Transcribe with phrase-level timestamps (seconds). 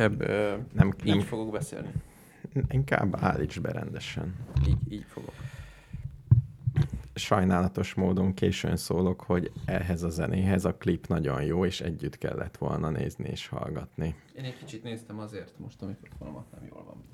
[0.00, 0.20] Kisebb...
[0.20, 1.88] Ö, Nem, így nem, fogok beszélni.
[2.68, 4.34] inkább állíts be rendesen.
[4.68, 5.34] Így, így fogok.
[7.14, 12.56] Sajnálatos módon későn szólok, hogy ehhez a zenéhez a klip nagyon jó, és együtt kellett
[12.56, 14.14] volna nézni és hallgatni.
[14.36, 17.04] Én egy kicsit néztem azért, most a mikrofonomat nem jól van.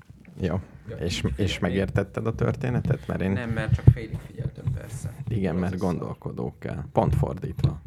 [0.41, 0.59] Jó.
[0.89, 3.07] Ja, És, és megértetted a történetet?
[3.07, 5.13] Mert én Nem, mert csak félig figyeltem persze.
[5.27, 6.83] igen, Az mert gondolkodó kell.
[6.91, 7.81] Pont fordítva.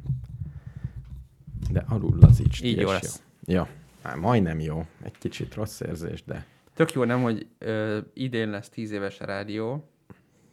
[1.70, 2.62] De alul lazíts.
[2.62, 3.22] Így jó lesz.
[3.44, 3.54] Jó.
[3.56, 3.66] jó.
[4.02, 4.86] Már majdnem jó.
[5.02, 9.24] Egy kicsit rossz érzés, de Tök jó, nem, hogy ö, idén lesz 10 éves a
[9.24, 9.88] rádió,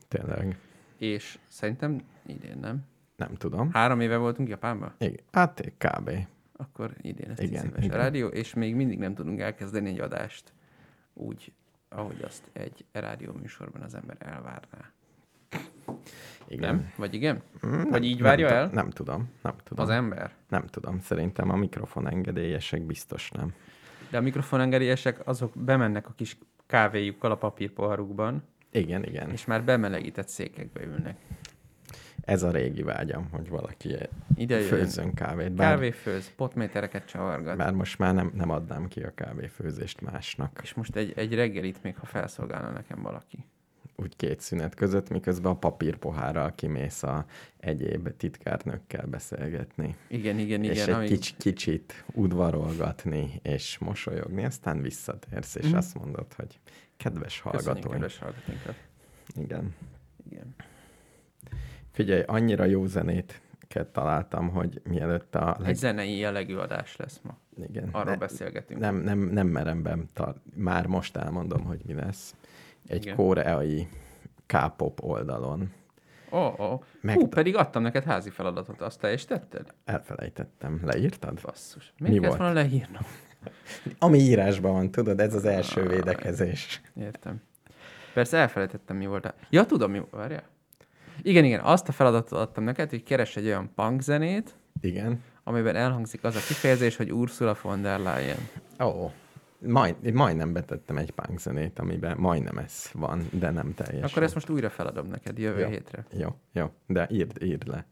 [0.07, 0.57] tényleg
[0.97, 2.85] és szerintem idén nem.
[3.15, 3.71] nem tudom.
[3.71, 4.93] Három éve voltunk Japánban?
[4.97, 5.23] Igen.
[5.31, 6.11] Hát kb.
[6.57, 7.99] Akkor idén lesz 10 Igen, éves igen.
[7.99, 10.53] a rádió, és még mindig nem tudunk elkezdeni egy adást
[11.13, 11.51] úgy,
[11.89, 14.91] ahogy azt egy rádió műsorban az ember elvárná.
[16.47, 16.75] Igen.
[16.75, 16.91] Nem?
[16.95, 17.41] Vagy igen?
[17.67, 18.69] Mm, Vagy így várja nem, el?
[18.73, 19.29] Nem tudom.
[19.41, 19.85] Nem tudom.
[19.85, 20.31] Az ember?
[20.49, 20.99] Nem tudom.
[20.99, 23.53] Szerintem a mikrofon engedélyesek biztos nem.
[24.09, 29.29] De a mikrofonengedélyesek azok bemennek a kis kávéjukkal a papírpoharukban, Igen, igen.
[29.31, 31.17] és már bemelegített székekbe ülnek.
[32.21, 33.95] Ez a régi vágyam, hogy valaki
[34.35, 35.51] Ide főzzön kávét.
[35.51, 37.57] Bár, Kávéfőz, potmétereket csavargat.
[37.57, 40.59] bár most már nem, nem adnám ki a kávéfőzést másnak.
[40.63, 43.45] És most egy, egy reggelit még, ha felszolgálna nekem valaki.
[44.01, 47.25] Úgy két szünet között, miközben a papírpohárral kimész a
[47.57, 49.95] egyéb titkárnőkkel beszélgetni.
[50.07, 50.87] Igen, igen, és igen.
[50.89, 55.75] egy amíg- kics, kicsit udvarolgatni és mosolyogni, aztán visszatérsz, és Mhm.
[55.77, 56.59] azt mondod, hogy
[56.97, 57.89] kedves hallgatóink.
[57.91, 58.75] kedves hallgatóinkat.
[59.35, 59.75] Igen.
[60.31, 60.55] Igen.
[61.91, 63.41] Figyelj, annyira jó zenét
[63.91, 65.75] találtam, hogy mielőtt a Egy leg...
[65.75, 67.37] zenei jellegű adás lesz ma.
[67.67, 67.89] Igen.
[67.91, 68.79] Arról Ne- beszélgetünk.
[68.79, 72.35] nem, nem, nem merem be, tar- már most elmondom, hogy mi lesz.
[72.87, 73.15] Egy Igen.
[73.15, 73.87] koreai
[74.45, 75.71] K-pop oldalon.
[76.31, 76.81] Ó, oh, oh.
[77.01, 79.73] Meg- Hú, pedig adtam neked házi feladatot, azt te is tetted?
[79.85, 80.81] Elfelejtettem.
[80.83, 81.41] Leírtad?
[81.41, 81.93] Basszus.
[81.97, 82.53] Mi Miért kellett volt?
[82.53, 83.01] volna leírnom?
[83.99, 85.87] Ami írásban van, tudod, ez az első Aj.
[85.87, 86.81] védekezés.
[86.99, 87.41] Értem.
[88.13, 89.33] Persze elfelejtettem, mi volt.
[89.49, 90.43] Ja, tudom, mi Várjál.
[91.21, 95.23] Igen, igen, azt a feladatot adtam neked, hogy keres egy olyan punk zenét, Igen.
[95.43, 98.49] amiben elhangzik az a kifejezés, hogy Ursula von der Leyen.
[98.79, 99.11] Ó,
[99.59, 104.09] majd, majdnem betettem egy punk zenét, amiben majdnem ez van, de nem teljesen.
[104.09, 105.67] Akkor ezt most újra feladom neked jövő Ja.
[105.67, 106.05] hétre.
[106.17, 107.85] Jó, jó, de írd, írd le.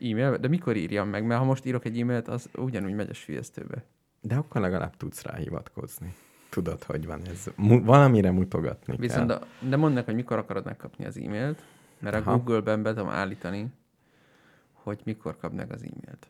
[0.00, 1.24] E-mail, de mikor írjam meg?
[1.26, 3.84] Mert ha most írok egy e-mailt, az ugyanúgy megy a sülyeztőbe.
[4.20, 6.14] De akkor legalább tudsz rá hivatkozni.
[6.50, 7.50] Tudod, hogy van ez.
[7.56, 9.38] Mu- valamire mutogatni Viszont kell.
[9.60, 11.62] de, de mondd meg, hogy mikor akarod megkapni az e-mailt,
[11.98, 12.36] mert a Aha.
[12.36, 13.66] Google-ben be tudom állítani,
[14.72, 16.28] hogy mikor kap meg az e-mailt.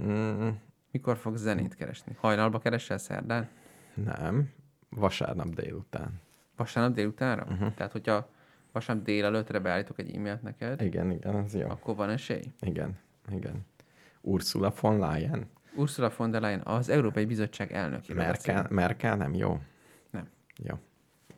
[0.00, 0.48] Mm,
[0.90, 2.16] Mikor fogsz zenét keresni?
[2.20, 3.48] Hajnalba keresel szerdán?
[3.94, 4.52] Nem,
[4.88, 6.20] vasárnap délután.
[6.56, 7.44] Vasárnap délutánra?
[7.50, 7.74] Uh-huh.
[7.74, 8.28] Tehát, hogyha
[8.72, 11.68] vasárnap délelőttre beállítok egy e-mailt neked, Igen, igen, az jó.
[11.68, 12.52] akkor van esély?
[12.60, 12.98] Igen,
[13.30, 13.66] igen.
[14.20, 15.50] Ursula von Leyen?
[15.76, 18.66] Ursula von der Leyen, az Európai Bizottság elnökéről Merkel.
[18.70, 19.60] Merkel nem jó?
[20.10, 20.28] Nem.
[20.56, 20.74] Jó.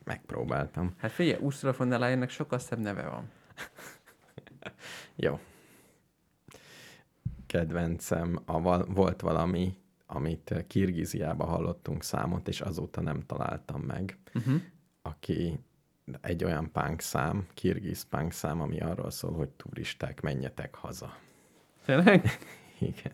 [0.03, 0.93] Megpróbáltam.
[0.97, 3.29] Hát figyelj, Ursula von der Leyennek sokkal szebb neve van.
[5.15, 5.39] Jó.
[7.47, 9.77] Kedvencem, a val- volt valami,
[10.07, 14.61] amit Kirgiziába hallottunk számot, és azóta nem találtam meg, Uh-huh.
[15.01, 15.59] aki
[16.21, 21.17] egy olyan punk szám, kirgiz punk szám, ami arról szól, hogy turisták, menjetek haza.
[21.85, 22.25] Tényleg?
[22.79, 23.13] Igen.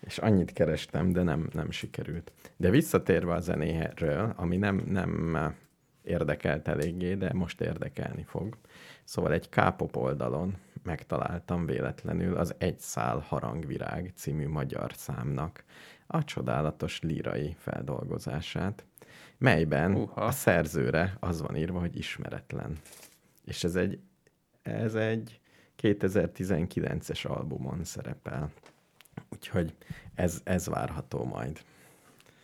[0.00, 2.32] És annyit kerestem, de nem, nem sikerült.
[2.56, 5.36] De visszatérve a zenéről, ami nem, nem
[6.02, 8.56] érdekelt eléggé, de most érdekelni fog.
[9.04, 15.64] Szóval egy K-pop oldalon megtaláltam véletlenül az Egy szál harangvirág című magyar számnak
[16.12, 18.84] a csodálatos lírai feldolgozását,
[19.38, 20.24] melyben Uha.
[20.24, 22.78] a szerzőre az van írva, hogy ismeretlen.
[23.44, 23.98] És ez egy,
[24.62, 25.40] ez egy
[25.82, 28.50] 2019-es albumon szerepel.
[29.28, 29.74] Úgyhogy
[30.14, 31.60] ez, ez várható majd.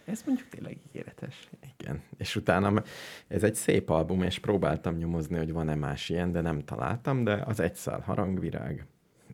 [0.05, 1.51] Ez mondjuk tényleg ígéretes.
[1.79, 2.03] Igen.
[2.17, 2.83] És utána
[3.29, 7.33] ez egy szép album, és próbáltam nyomozni, hogy van-e más ilyen, de nem találtam, de
[7.33, 8.87] az Egyszál harangvirág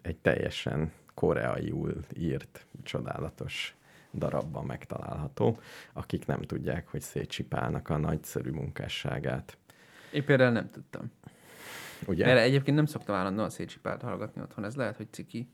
[0.03, 3.77] egy teljesen koreaiul írt, csodálatos
[4.15, 5.59] darabban megtalálható,
[5.93, 9.57] akik nem tudják, hogy szétcsipálnak a nagyszerű munkásságát.
[10.13, 11.11] Én például nem tudtam.
[12.07, 12.27] Ugye?
[12.27, 14.65] Mert egyébként nem szoktam állandóan szétcsipált hallgatni otthon.
[14.65, 15.49] Ez lehet, hogy ciki.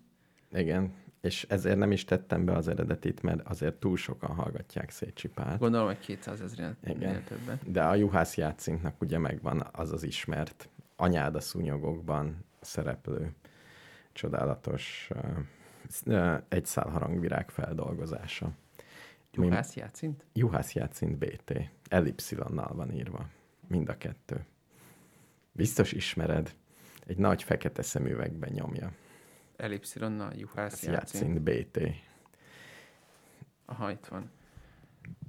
[0.53, 0.93] Igen.
[1.21, 5.59] És ezért nem is tettem be az eredetit, mert azért túl sokan hallgatják szétcsipált.
[5.59, 7.25] Gondolom, hogy 200 ezeren Igen.
[7.25, 7.59] többen.
[7.65, 13.33] De a Juhász játszinknak ugye megvan az az ismert anyád a szúnyogokban szereplő
[14.13, 15.21] csodálatos uh,
[16.49, 18.51] egy szál harangvirág feldolgozása.
[19.33, 20.25] Juhász játszint?
[20.33, 21.53] Juhász játszint BT.
[21.89, 23.29] Ellipszilonnal van írva.
[23.69, 24.45] Mind a kettő.
[25.53, 26.55] Biztos ismered.
[27.07, 28.93] Egy nagy fekete szemüvegben nyomja.
[29.57, 30.93] Ellipszilonnal, Juhász játszint.
[30.93, 31.81] játszint BT.
[33.65, 34.31] Aha, itt van.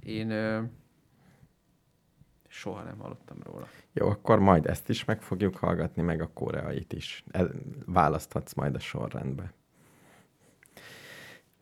[0.00, 0.62] Én ö,
[2.48, 3.68] soha nem hallottam róla.
[3.92, 7.24] Jó, akkor majd ezt is meg fogjuk hallgatni, meg a koreait is.
[7.30, 7.50] El,
[7.86, 9.52] választhatsz majd a sorrendbe.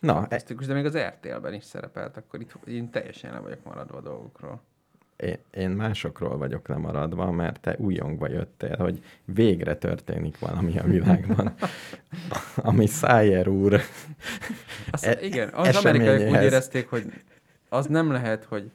[0.00, 3.64] Na, e- Ezt de még az RTL-ben is szerepelt, akkor itt én teljesen le vagyok
[3.64, 4.62] maradva a dolgokról.
[5.16, 11.54] én, én másokról vagyok lemaradva, mert te újongva jöttél, hogy végre történik valami a világban,
[12.56, 13.80] ami Szájer úr
[14.90, 17.12] Azt, E- igen, az amerikaiak úgy érezték, hogy
[17.68, 18.70] az nem lehet, hogy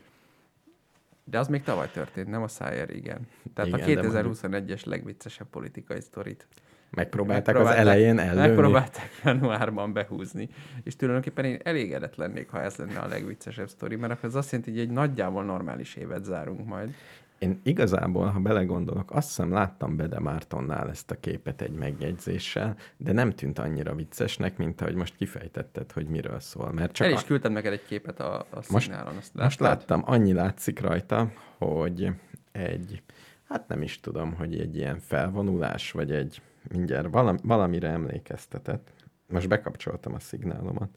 [1.23, 3.27] de az még tavaly történt, nem a Szájer, igen.
[3.53, 6.47] Tehát Igen, a 2021-es legviccesebb politikai sztorit.
[6.95, 8.47] Megpróbálták az elején ellőni.
[8.47, 10.49] Megpróbálták januárban behúzni.
[10.83, 14.71] És tulajdonképpen én elégedett lennék, ha ez lenne a legviccesebb sztori, mert az azt jelenti,
[14.71, 16.93] hogy egy nagyjából normális évet zárunk majd.
[17.37, 23.11] Én igazából, ha belegondolok, azt hiszem láttam Bede Mártonnál ezt a képet egy megjegyzéssel, de
[23.11, 26.71] nem tűnt annyira viccesnek, mint ahogy most kifejtetted, hogy miről szól.
[26.71, 29.15] Mert csak El is küldtem neked egy képet a, a Most- szignálon.
[29.17, 32.09] Azt Most láttam, annyi látszik rajta, hogy
[32.51, 33.03] egy,
[33.49, 38.93] hát nem is tudom, hogy egy ilyen felvonulás, vagy egy mindjárt valami, valamire emlékeztetett.
[39.27, 40.89] Most bekapcsoltam a szignálomat.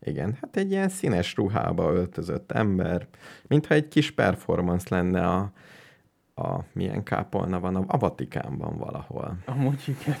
[0.00, 3.06] Igen, hát egy ilyen színes ruhába öltözött ember,
[3.46, 5.52] mintha egy kis performance lenne a,
[6.34, 9.36] a milyen kápolna van, a, a Vatikánban valahol.
[9.44, 10.18] Amúgy igen.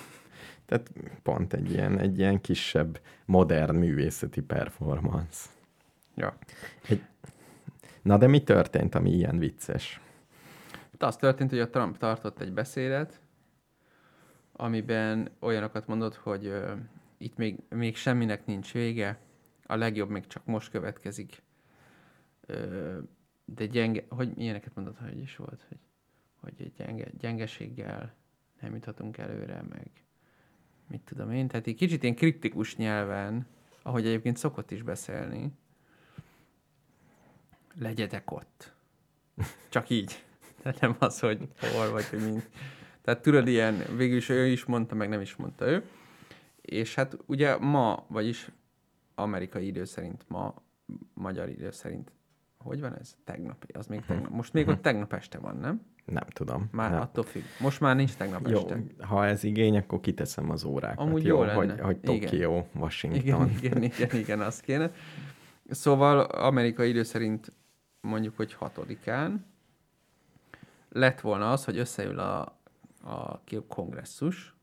[0.66, 0.92] Tehát
[1.22, 5.48] pont egy ilyen, egy ilyen kisebb, modern művészeti performance.
[6.14, 6.36] Ja.
[8.02, 10.00] Na de mi történt, ami ilyen vicces?
[10.92, 13.20] Itt az történt, hogy a Trump tartott egy beszédet,
[14.62, 16.72] amiben olyanokat mondott, hogy ö,
[17.18, 19.18] itt még, még semminek nincs vége,
[19.66, 21.42] a legjobb még csak most következik.
[22.46, 22.98] Ö,
[23.44, 25.78] de gyenge, hogy ilyeneket mondott, hogy is volt, hogy,
[26.40, 28.14] hogy gyenge, gyengeséggel
[28.60, 29.90] nem juthatunk előre, meg
[30.88, 31.48] mit tudom én.
[31.48, 33.46] Tehát egy kicsit ilyen kriptikus nyelven,
[33.82, 35.52] ahogy egyébként szokott is beszélni,
[37.74, 38.72] legyetek ott.
[39.68, 40.24] Csak így.
[40.62, 42.48] Tehát nem az, hogy hol vagy, hogy mind.
[43.02, 45.84] Tehát tudod, ilyen, végül is ő is mondta, meg nem is mondta ő.
[46.60, 48.50] És hát ugye ma, vagyis
[49.14, 50.54] amerikai idő szerint ma,
[51.14, 52.12] magyar idő szerint,
[52.58, 53.16] hogy van ez?
[53.24, 53.64] Tegnap.
[53.72, 54.30] Az még tegnap.
[54.30, 55.80] Most még ott tegnap este van, nem?
[56.04, 56.68] Nem tudom.
[56.72, 57.00] Már nem.
[57.00, 57.42] attól függ.
[57.60, 58.82] Most már nincs tegnap Jó, este.
[58.98, 60.98] ha ez igény, akkor kiteszem az órákat.
[60.98, 61.60] Amúgy jó, jó lenne.
[61.60, 62.30] hogy, hogy Igen.
[62.30, 63.20] Tokió, Washington.
[63.22, 64.92] Igen, igen, igen, igen, az kéne.
[65.70, 67.52] Szóval amerikai idő szerint
[68.00, 69.46] mondjuk, hogy hatodikán
[70.88, 72.60] lett volna az, hogy összeül a,
[73.04, 74.54] a kongresszus,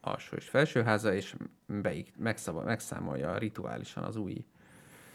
[0.00, 1.34] alsó és felsőháza, és
[1.66, 4.44] beik, megszava, megszámolja rituálisan az új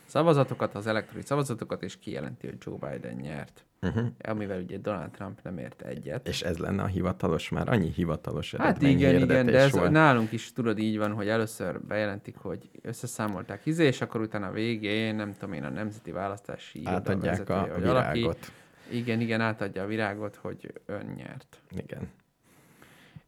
[0.06, 3.66] szavazatokat, az elektronikus szavazatokat, és kijelenti, hogy Joe Biden nyert.
[3.82, 4.08] Uh-huh.
[4.24, 6.28] Amivel ugye Donald Trump nem ért egyet.
[6.28, 9.92] És ez lenne a hivatalos, már annyi hivatalos Hát igen, igen, de ez volt.
[9.92, 14.52] nálunk is tudod így van, hogy először bejelentik, hogy összeszámolták izé, és akkor utána a
[14.52, 18.52] végén, nem tudom én, a Nemzeti Választási Átadják vezetője, a vagy valaki- virágot.
[18.90, 21.62] Igen, igen, átadja a virágot, hogy ön nyert.
[21.78, 22.10] Igen.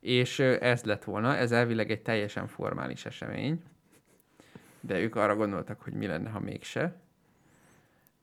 [0.07, 3.63] És ez lett volna, ez elvileg egy teljesen formális esemény,
[4.79, 6.95] de ők arra gondoltak, hogy mi lenne, ha mégse.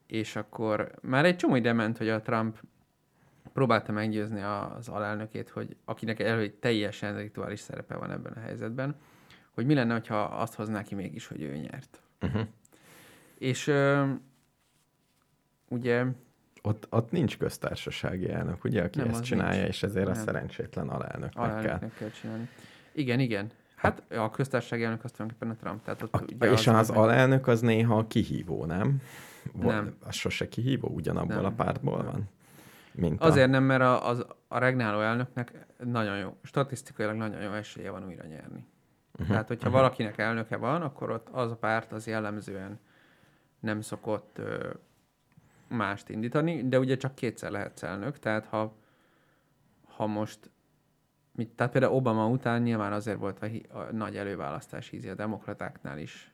[0.07, 2.62] És akkor már egy csomó ide ment, hogy a Trump
[3.53, 8.97] próbálta meggyőzni az alelnökét, hogy akinek előtt teljesen rituális szerepe van ebben a helyzetben,
[9.50, 12.00] hogy mi lenne, ha azt hozná ki mégis, hogy ő nyert.
[12.21, 12.47] Uh-huh.
[13.38, 14.12] És ö,
[15.69, 16.05] ugye
[16.66, 19.75] Ott, ott nincs köztársasági elnök, ugye, aki Nem, ezt az csinálja, nincs.
[19.75, 20.25] és ezért a Nem.
[20.25, 21.42] szerencsétlen alelnöknek kell.
[21.44, 22.49] alelnöknek kell csinálni.
[22.92, 23.50] Igen, igen.
[23.75, 25.85] Hát a köztársasági elnök az tulajdonképpen a Trump.
[25.85, 29.00] Tehát ott A, ugye és az, meg- alelnök az néha a kihívó, nem?
[29.52, 29.97] Nem.
[30.00, 31.44] Az sose kihívó, ugyanabból Nem.
[31.44, 32.06] a pártból Nem.
[32.06, 32.28] van?
[32.92, 37.90] Mint Azért nem, mert a, az, a regnáló elnöknek nagyon jó, statisztikailag nagyon jó esélye
[37.90, 38.66] van újra nyerni.
[39.12, 39.28] Uh-huh.
[39.28, 39.83] Tehát, hogyha uh-huh.
[39.83, 42.80] valakinek elnöke van, akkor ott az a párt az jellemzően
[43.61, 44.71] nem szokott ö,
[45.68, 48.75] mást indítani, de ugye csak kétszer lehetsz elnök, tehát ha,
[49.88, 50.50] ha most
[51.33, 55.14] mit, tehát például Obama után nyilván azért volt a, hi- a nagy előválasztás ízi a
[55.14, 56.33] demokratáknál is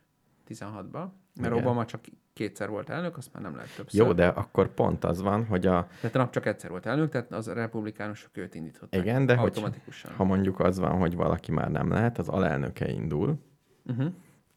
[0.49, 1.08] 16-ban,
[1.40, 1.52] mert Igen.
[1.52, 2.00] Obama csak
[2.32, 4.06] kétszer volt elnök, azt már nem lehet többször.
[4.06, 7.32] Jó, de akkor pont az van, hogy a, Tehát Trump csak egyszer volt elnök, tehát
[7.32, 9.00] az a republikánusok őt indították.
[9.00, 10.12] igen, de hogy, automatikusan.
[10.14, 13.38] ha mondjuk az van, hogy valaki már nem lehet, az alelnöke indul,
[13.87, 14.12] Uh-huh.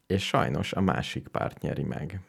[0.06, 2.20] és sajnos a másik párt nyeri meg.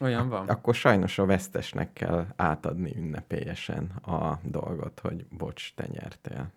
[0.00, 0.48] Olyan van.
[0.48, 6.50] Akkor sajnos a vesztesnek kell átadni ünnepélyesen a dolgot, hogy bocs, te nyertél.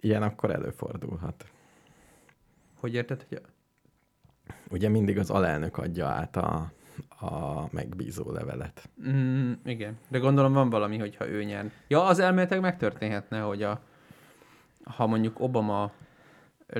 [0.00, 1.46] Ilyen akkor előfordulhat.
[2.80, 3.40] Hogy érted, hogy
[4.70, 6.72] Ugye mindig az alelnök adja át a,
[7.20, 8.88] a megbízó levelet.
[9.08, 11.70] Mm, igen, de gondolom van valami, hogyha ő nyer.
[11.88, 13.80] Ja, az elméletek megtörténhetne, hogy a,
[14.84, 15.92] ha mondjuk Obama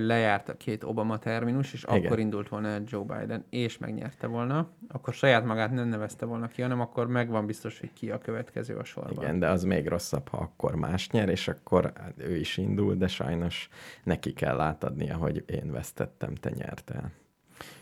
[0.01, 2.05] lejárt a két Obama terminus, és Igen.
[2.05, 6.49] akkor indult volna el Joe Biden, és megnyerte volna, akkor saját magát nem nevezte volna
[6.49, 9.23] ki, hanem akkor megvan biztos, hogy ki a következő a sorban.
[9.25, 12.95] Igen, de az még rosszabb, ha akkor más nyer, és akkor hát ő is indul,
[12.95, 13.69] de sajnos
[14.05, 17.11] neki kell átadnia, hogy én vesztettem, te nyertél.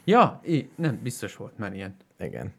[0.05, 1.97] Ja, í- nem, biztos volt már ilyen.
[2.19, 2.53] Igen.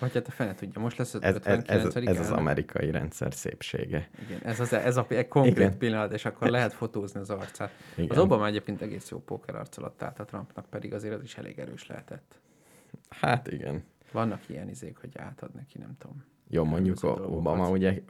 [0.00, 1.96] Vagy hát a fene tudja, most lesz az Ez, ez, 59.
[1.96, 4.08] ez, ez az amerikai rendszer szépsége.
[4.28, 5.78] Igen, ez, az, ez a egy konkrét Igen.
[5.78, 7.70] Pillanat, és akkor lehet fotózni az arcát.
[7.96, 8.10] Igen.
[8.10, 11.58] Az Obama egyébként egész jó póker arcolat állt a Trumpnak, pedig azért az is elég
[11.58, 12.40] erős lehetett.
[13.08, 13.84] Hát igen.
[14.12, 16.24] Vannak ilyen izék, hogy átad neki, nem tudom.
[16.48, 17.02] Jó, mondjuk.
[17.02, 18.02] Obama ugye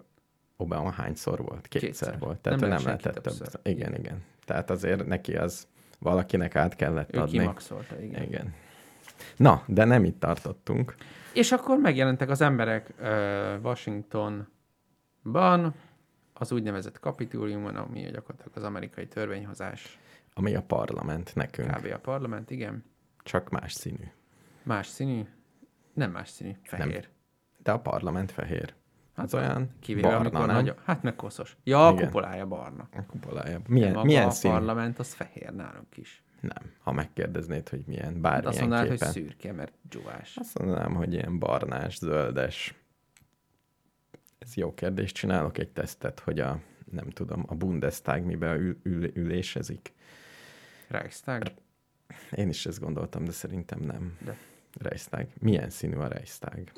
[0.56, 1.68] Obama hányszor volt?
[1.68, 2.18] Kétszer, Kétszer.
[2.18, 2.38] volt.
[2.38, 3.60] Tehát Nem nem, nem lehet lehetett többször.
[3.62, 4.22] Igen, igen.
[4.44, 5.66] Tehát azért neki az
[5.98, 7.38] valakinek át kellett Ő adni.
[7.38, 8.22] kimaxolta, igen.
[8.22, 8.54] Igen.
[9.36, 10.94] Na, de nem itt tartottunk.
[11.34, 13.06] És akkor megjelentek az emberek uh,
[13.62, 15.74] Washingtonban,
[16.32, 19.98] az úgynevezett kapitóliumon, ami gyakorlatilag az amerikai törvényhozás,
[20.34, 21.70] Ami a parlament nekünk.
[21.70, 21.92] kb.
[21.94, 22.84] a parlament, igen.
[23.22, 24.04] Csak más színű.
[24.62, 25.22] Más színű,
[25.92, 27.08] nem más színű, fehér.
[27.62, 28.74] De a parlament fehér.
[29.14, 30.56] Az Hát, olyan Kivéve barna, amikor nem?
[30.56, 31.56] nagy, hát meg koszos.
[31.64, 32.04] Ja, a Igen.
[32.04, 32.88] kupolája barna.
[32.92, 33.60] A kupolája.
[33.66, 34.54] Milyen, Maga milyen a színű?
[34.54, 36.22] parlament az fehér nálunk is.
[36.40, 36.72] Nem.
[36.78, 39.12] Ha megkérdeznéd, hogy milyen, bármilyen azt mondanád, hogy képen.
[39.12, 40.36] szürke, mert dzsuvás.
[40.36, 42.74] Azt mondanám, hogy ilyen barnás, zöldes.
[44.38, 45.12] Ez jó kérdés.
[45.12, 49.92] Csinálok egy tesztet, hogy a, nem tudom, a Bundestag miben ül, ül, ülésezik.
[50.88, 51.42] Reichstag?
[52.30, 54.18] Én is ezt gondoltam, de szerintem nem.
[54.24, 54.36] De.
[54.78, 55.26] Reichstag.
[55.38, 56.72] Milyen színű a Reichstag?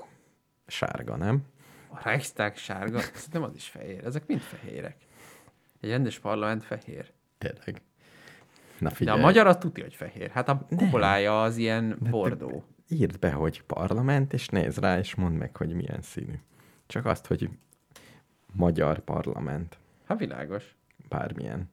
[0.66, 1.45] Sárga, nem?
[1.88, 3.00] A Reichstag sárga?
[3.00, 4.04] Szerintem az is fehér.
[4.04, 4.97] Ezek mind fehérek.
[5.81, 7.12] Egy rendes parlament fehér.
[7.38, 7.83] Tényleg.
[8.82, 9.18] Na De figyelj.
[9.18, 10.30] a magyar az tudja, hogy fehér.
[10.30, 12.64] Hát a kupolája az ilyen bordó.
[12.88, 16.34] Írd be, hogy parlament, és nézd rá, és mondd meg, hogy milyen színű.
[16.86, 17.48] Csak azt, hogy
[18.52, 19.78] magyar parlament.
[20.06, 20.76] Hát világos.
[21.08, 21.70] Bármilyen.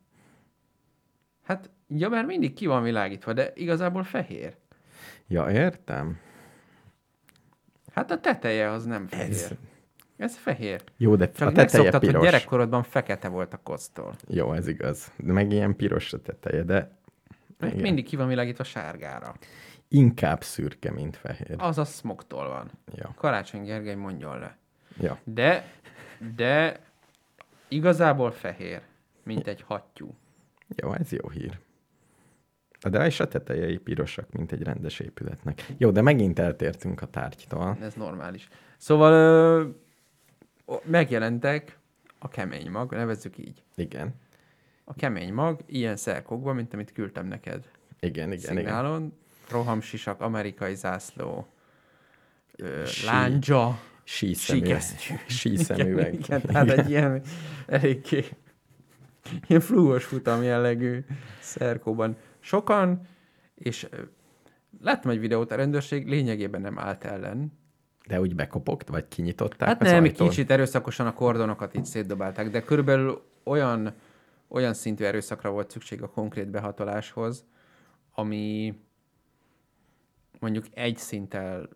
[1.43, 4.55] Hát, ja, mert mindig ki van világítva, de igazából fehér.
[5.27, 6.17] Ja, értem.
[7.93, 9.29] Hát a teteje az nem fehér.
[9.29, 9.51] Ez...
[10.17, 10.83] Ez, fehér.
[10.97, 12.23] Jó, de Csak a teteje megszoktad, hogy piros.
[12.23, 14.15] gyerekkorodban fekete volt a kosztól.
[14.27, 15.11] Jó, ez igaz.
[15.17, 16.98] De meg ilyen piros a teteje, de
[17.59, 17.83] Mert Igen.
[17.85, 19.35] mindig ki van világítva sárgára.
[19.87, 21.55] inkább szürke, mint fehér.
[21.57, 22.71] Az a smogtól van.
[22.95, 23.13] Ja.
[23.17, 24.57] Karácsony Gergely mondjon le.
[24.99, 25.19] ja.
[25.23, 25.71] De,
[26.35, 26.79] de
[27.67, 28.81] igazából fehér,
[29.23, 30.15] mint egy hattyú.
[30.75, 31.59] Jó, ez jó hír.
[32.89, 35.65] De és a tetejei pirosak, mint egy rendes épületnek.
[35.77, 37.77] Jó, de megint eltértünk a tárgytól.
[37.81, 38.47] Ez normális.
[38.77, 39.11] Szóval
[40.65, 41.77] ö, megjelentek
[42.19, 43.63] a kemény mag, nevezzük így.
[43.75, 44.13] Igen.
[44.91, 47.69] A kemény mag ilyen szerkokban, mint amit küldtem neked
[47.99, 48.55] Igen, igen, igen.
[48.55, 49.13] szignálon.
[49.49, 51.47] Rohamsisak, amerikai zászló,
[52.55, 53.05] ö, Sí.
[53.05, 54.67] lándzsa, Síszemüveg.
[54.81, 55.15] síkesztyű.
[55.39, 56.13] Síszemüveg.
[56.13, 57.21] Igen, igen, tehát egy ilyen
[57.67, 58.25] eléggé
[59.47, 61.05] ilyen flúos futam jellegű
[61.39, 63.01] szerkóban sokan,
[63.55, 63.87] és
[64.81, 67.57] láttam egy videót, a rendőrség lényegében nem állt ellen.
[68.07, 70.29] De úgy bekopogt, vagy kinyitották Hát nem, egy ajtón?
[70.29, 73.93] kicsit erőszakosan a kordonokat így szétdobálták, de körülbelül olyan,
[74.49, 77.45] olyan szintű erőszakra volt szükség a konkrét behatoláshoz,
[78.13, 78.79] ami
[80.39, 81.69] mondjuk egy szinttel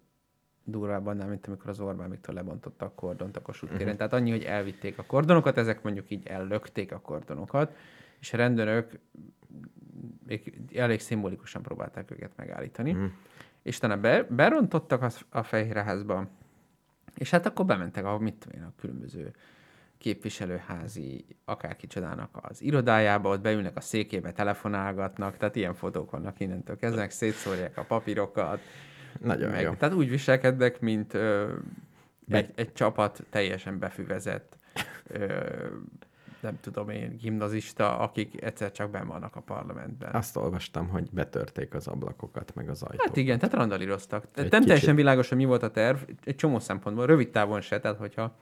[0.64, 3.86] durvábban nem, mint amikor az Orbán Viktor lebontotta a kordont a Kossuth téren.
[3.86, 3.98] Uh-huh.
[3.98, 7.76] Tehát annyi, hogy elvitték a kordonokat, ezek mondjuk így ellökték a kordonokat,
[8.20, 9.00] és a rendőrök
[10.74, 12.92] elég szimbolikusan próbálták őket megállítani.
[12.92, 13.12] Uh-huh.
[13.62, 16.28] És utána be, berontottak a, a Fehérházba,
[17.16, 19.34] és hát akkor bementek a, mit tudom én, a különböző
[20.04, 27.12] képviselőházi, akárkicsodának az irodájába, ott beülnek a székébe, telefonálgatnak, tehát ilyen fotók vannak innentől kezdenek,
[27.12, 28.60] szétszórják a papírokat,
[29.20, 29.74] Nagyon meg, jó.
[29.74, 31.54] tehát úgy viselkednek, mint ö,
[32.28, 34.58] egy, egy csapat teljesen befüvezett,
[35.08, 35.44] ö,
[36.40, 40.14] nem tudom én, gimnazista, akik egyszer csak benn vannak a parlamentben.
[40.14, 43.08] Azt olvastam, hogy betörték az ablakokat, meg az ajtót.
[43.08, 44.24] Hát igen, tehát randalíroztak.
[44.24, 44.66] Egy nem kicsit.
[44.66, 48.36] teljesen világos, hogy mi volt a terv, egy csomó szempontból, rövid távon se, tehát hogyha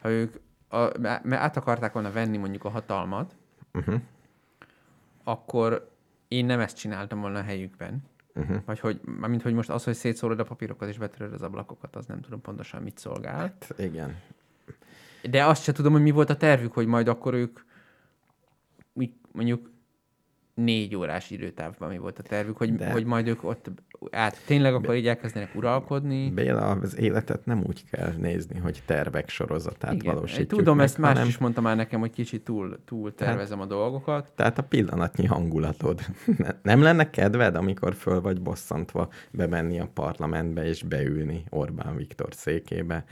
[0.00, 0.36] ha ők
[0.68, 3.36] a, mert át akarták volna venni mondjuk a hatalmat,
[3.72, 4.00] Uh-huh.
[5.24, 5.90] akkor
[6.28, 8.02] én nem ezt csináltam volna a helyükben.
[8.34, 8.56] Uh-huh.
[8.64, 12.06] Vagy hogy, mint hogy most az, hogy szétszórod a papírokat és betöröd az ablakokat, az
[12.06, 13.36] nem tudom pontosan mit szolgál.
[13.36, 14.16] Hát igen.
[15.22, 17.60] De azt se tudom, hogy mi volt a tervük, hogy majd akkor ők
[19.32, 19.70] mondjuk
[20.58, 23.70] négy órás időtávban mi volt a tervük, hogy, De- hogy majd ők ott
[24.10, 26.30] át, tényleg akkor így elkezdenek uralkodni.
[26.30, 30.98] Béla, az életet nem úgy kell nézni, hogy tervek sorozatát Igen, valósítjuk tudom, meg, ezt
[30.98, 34.28] más hanem, is mondta már nekem, hogy kicsit túl, túl tervezem a dolgokat.
[34.34, 36.00] Tehát a pillanatnyi hangulatod.
[36.38, 42.28] Ne- Nem lenne kedved, amikor föl vagy bosszantva bemenni a parlamentbe és beülni Orbán Viktor
[42.34, 43.04] székébe,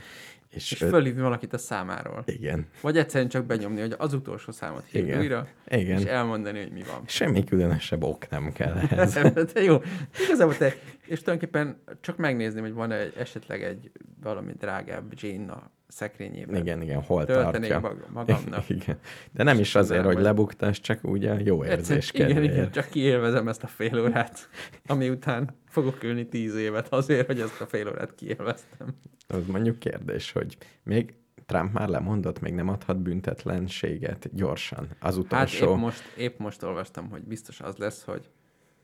[0.57, 2.23] És, És öt- fölhívni valakit a számáról.
[2.25, 2.65] Igen.
[2.81, 5.19] Vagy egyszerűen csak benyomni, hogy az utolsó számot hívd Igen.
[5.19, 5.99] újra, Igen.
[5.99, 7.01] és elmondani, hogy mi van.
[7.05, 9.13] Semmi különösebb ok nem kell ehhez.
[9.53, 9.77] De jó,
[10.25, 10.73] igazából te,
[11.05, 13.91] és tulajdonképpen csak megnézni, hogy van egy, esetleg egy
[14.21, 16.55] valami drágább Jane a szekrényében.
[16.61, 17.79] Igen, igen, hol Töltenék tartja.
[17.89, 18.69] mag- magamnak.
[18.81, 18.97] Igen.
[19.31, 23.47] De nem is azért, hogy lebuktás, csak ugye jó érzés Egyszer, igen, igen, csak kiélvezem
[23.47, 24.49] ezt a fél órát,
[24.87, 28.87] ami után fogok ülni tíz évet azért, hogy ezt a fél órát kiélveztem.
[29.27, 31.13] Az mondjuk kérdés, hogy még
[31.45, 34.87] Trump már lemondott, még nem adhat büntetlenséget gyorsan.
[34.99, 35.71] Az Hát utolsó...
[35.71, 38.29] épp most, épp most olvastam, hogy biztos az lesz, hogy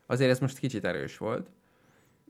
[0.06, 1.50] azért ez most kicsit erős volt,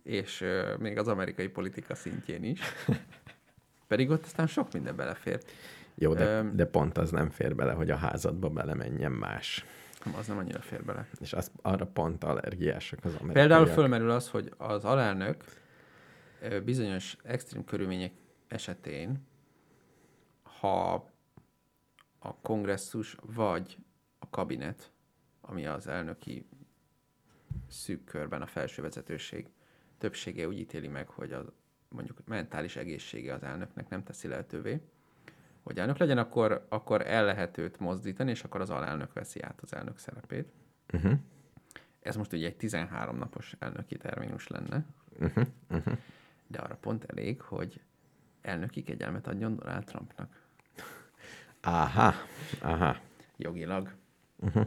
[0.03, 2.61] és uh, még az amerikai politika szintjén is.
[3.89, 5.51] Pedig ott aztán sok minden belefért.
[5.95, 6.57] Jó, de, Öm.
[6.57, 9.65] de pont az nem fér bele, hogy a házadba belemenjen más.
[10.13, 11.09] Az nem annyira fér bele.
[11.21, 13.49] És az, arra pont allergiások az amerikaiak.
[13.49, 15.45] Például fölmerül az, hogy az alelnök
[16.65, 18.13] bizonyos extrém körülmények
[18.49, 19.27] esetén,
[20.43, 20.93] ha
[22.19, 23.79] a kongresszus vagy
[24.19, 24.93] a kabinet,
[25.41, 26.49] ami az elnöki
[27.69, 29.49] szűk körben a felső vezetőség
[29.99, 31.47] többsége úgy ítéli meg, hogy az
[31.89, 34.81] mondjuk mentális egészsége az elnöknek nem teszi lehetővé,
[35.65, 39.61] hogy elnök legyen, akkor, akkor el lehet őt mozdítani, és akkor az alelnök veszi át
[39.61, 40.53] az elnök szerepét.
[40.93, 41.13] Uh-huh.
[42.01, 44.85] Ez most ugye egy 13 napos elnöki terminus lenne,
[45.21, 45.47] Uh-huh.
[45.71, 45.99] Uh-huh.
[46.47, 47.81] de arra pont elég, hogy
[48.43, 50.43] elnöki kegyelmet adjon Donald Trumpnak
[51.61, 52.15] Aha,
[52.61, 52.97] aha.
[53.37, 53.95] jogilag.
[54.37, 54.67] Uh-huh.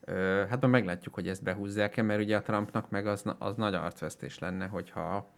[0.00, 3.74] Ö, hát majd meglátjuk, hogy ezt behúzzák-e, mert ugye a Trumpnak meg az, az nagy
[3.74, 5.30] arcvesztés lenne, hogyha,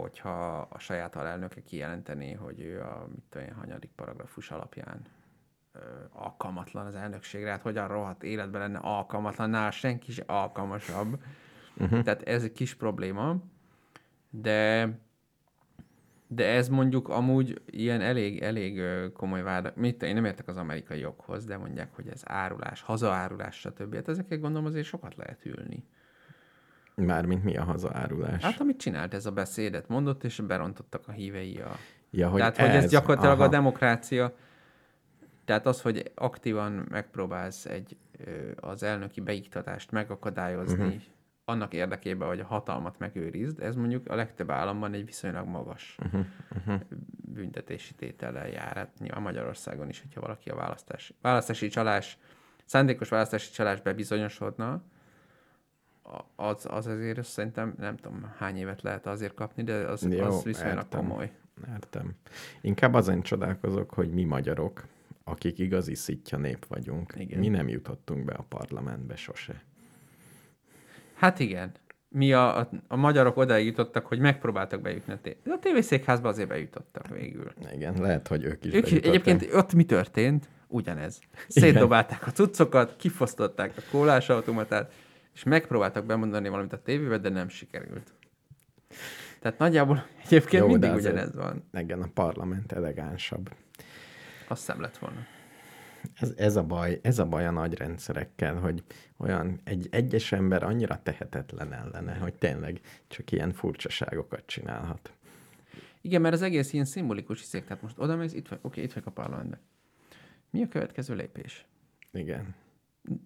[0.00, 5.00] hogyha a saját alelnöke kijelentené, hogy ő a mit tudom én, hanyadik paragrafus alapján
[5.72, 5.78] ö,
[6.12, 11.22] alkalmatlan az elnökségre, hát hogyan rohadt életben lenne alkalmatlan, nál senki is alkalmasabb.
[11.76, 12.02] Uh-huh.
[12.02, 13.36] Tehát ez egy kis probléma,
[14.30, 14.90] de
[16.28, 18.82] de ez mondjuk amúgy ilyen elég, elég
[19.12, 19.72] komoly vád.
[19.76, 23.94] Mit, én nem értek az amerikai joghoz, de mondják, hogy ez árulás, hazaárulás, stb.
[23.94, 25.84] Hát ezekkel gondolom azért sokat lehet ülni.
[27.04, 28.42] Mármint mi a hazaárulás?
[28.42, 31.76] Hát amit csinált ez a beszédet, mondott, és berontottak a hívei a...
[32.10, 33.44] ja, Hogy Tehát, ez, hogy ez gyakorlatilag aha.
[33.44, 34.34] a demokrácia,
[35.44, 37.96] tehát az, hogy aktívan megpróbálsz egy,
[38.56, 41.02] az elnöki beiktatást megakadályozni, uh-huh.
[41.44, 46.26] annak érdekében, hogy a hatalmat megőrizd, ez mondjuk a legtöbb államban egy viszonylag magas Uh-huh.
[46.56, 46.80] Uh-huh.
[47.18, 48.76] büntetési tétellel jár.
[48.76, 52.18] Hát nyilván Magyarországon is, hogyha valaki a választás, választási csalás,
[52.64, 54.82] szándékos választási csalás bebizonyosodna, a-
[56.36, 60.42] az, az azért szerintem nem tudom hány évet lehet azért kapni, de az, Jó, az
[60.42, 61.00] viszonylag értem.
[61.00, 61.32] komoly.
[61.74, 62.14] Értem.
[62.60, 64.84] Inkább azon csodálkozok, hogy mi magyarok,
[65.24, 67.38] akik igazi szitja nép vagyunk, Igen.
[67.38, 69.62] mi nem jutottunk be a parlamentbe sose.
[71.14, 71.72] Hát igen.
[72.08, 76.48] Mi a, a, a magyarok odáig jutottak, hogy megpróbáltak bejutni a, té- a tévészékházba, azért
[76.48, 77.52] bejutottak végül.
[77.72, 79.08] Igen, lehet, hogy ők is Ők bejutottak.
[79.08, 80.48] egyébként ott mi történt?
[80.68, 81.20] Ugyanez.
[81.48, 84.92] Szétdobálták a cuccokat, kifosztották a kólás automatát,
[85.36, 88.12] és megpróbáltak bemondani valamit a tévébe, de nem sikerült.
[89.40, 91.64] Tehát nagyjából egyébként Jó, mindig ugyanez van.
[91.72, 93.50] Igen, a parlament elegánsabb.
[94.48, 95.26] Azt sem lett volna.
[96.14, 98.82] Ez, ez, a baj, ez a baj a nagy rendszerekkel, hogy
[99.16, 105.12] olyan egy egyes ember annyira tehetetlen ellene, hogy tényleg csak ilyen furcsaságokat csinálhat.
[106.00, 107.64] Igen, mert az egész ilyen szimbolikus hiszék.
[107.64, 109.60] Tehát most oda mész, itt vagy, oké, itt vagyok a parlamentben.
[110.50, 111.66] Mi a következő lépés?
[112.12, 112.54] Igen.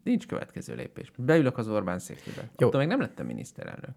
[0.05, 1.13] Nincs következő lépés.
[1.17, 2.51] Beülök az Orbán székébe.
[2.59, 2.67] Jó.
[2.67, 3.95] Attól még nem lettem miniszterelnök.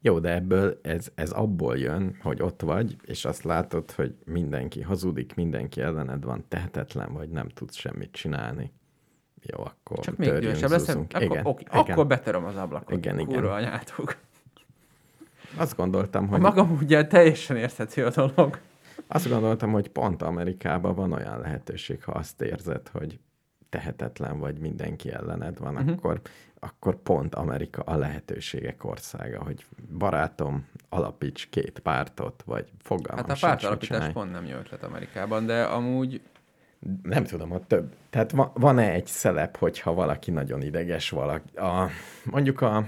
[0.00, 4.82] Jó, de ebből ez, ez abból jön, hogy ott vagy, és azt látod, hogy mindenki
[4.82, 8.72] hazudik, mindenki ellened van, tehetetlen vagy, nem tudsz semmit csinálni.
[9.42, 10.78] Jó, akkor Csak még dühösebb leszem.
[10.86, 11.10] zúzunk.
[11.14, 11.80] Akkor, igen, oké, igen.
[11.80, 12.96] akkor betöröm az ablakot.
[12.96, 13.34] Igen, igen.
[13.34, 14.16] Kurva anyátok.
[15.56, 18.60] Azt gondoltam, A hogy magam ugye teljesen érthető a dolog.
[19.06, 23.18] Azt gondoltam, hogy pont Amerikában van olyan lehetőség, ha azt érzed, hogy
[23.74, 25.90] tehetetlen vagy, mindenki ellened van, uh-huh.
[25.90, 26.20] akkor,
[26.58, 29.66] akkor pont Amerika a lehetőségek országa, hogy
[29.98, 34.12] barátom, alapíts két pártot, vagy fogalmam Hát a pártalapítás csinálj.
[34.12, 36.20] pont nem jó ötlet Amerikában, de amúgy
[37.02, 37.94] Nem tudom, hogy több.
[38.10, 41.88] Tehát va- van-e egy szelep, hogyha valaki nagyon ideges, valaki, a,
[42.24, 42.86] mondjuk a,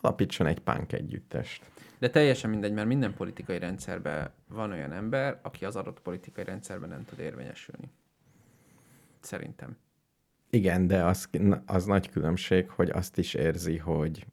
[0.00, 1.62] alapítson egy punk együttest.
[1.98, 6.88] De teljesen mindegy, mert minden politikai rendszerben van olyan ember, aki az adott politikai rendszerben
[6.88, 7.90] nem tud érvényesülni.
[9.20, 9.76] Szerintem.
[10.54, 11.28] Igen, de az,
[11.66, 14.26] az nagy különbség, hogy azt is érzi, hogy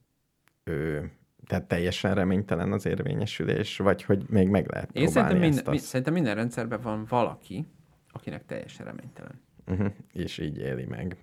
[0.64, 1.12] ő,
[1.48, 5.68] tehát teljesen reménytelen az érvényesülés, vagy hogy még meg lehet Én próbálni szerintem minden, ezt
[5.68, 5.86] azt.
[5.86, 7.68] szerintem minden rendszerben van valaki,
[8.12, 9.42] akinek teljesen reménytelen.
[9.68, 11.18] Uh-huh, és így éli meg.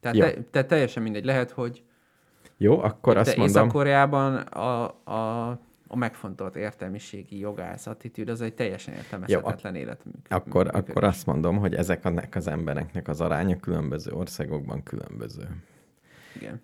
[0.00, 0.24] Tehát, Ja.
[0.34, 1.24] te, te teljesen mindegy.
[1.24, 1.82] Lehet, hogy
[2.56, 8.94] Jó, akkor azt mondom, Észak-Koreában a, a a megfontolt értelmiségi jogász attitűd, az egy teljesen
[8.94, 10.04] értelmezhetetlen élet.
[10.28, 15.62] Akkor, akkor azt mondom, hogy ezeknek az embereknek az aránya különböző országokban különböző.
[16.34, 16.60] Igen.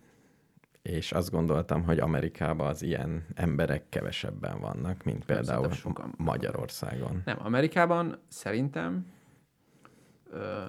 [0.83, 6.15] És azt gondoltam, hogy Amerikában az ilyen emberek kevesebben vannak, mint például sokan.
[6.17, 7.23] Magyarországon.
[7.25, 9.07] Nem, Amerikában szerintem
[10.31, 10.65] ö,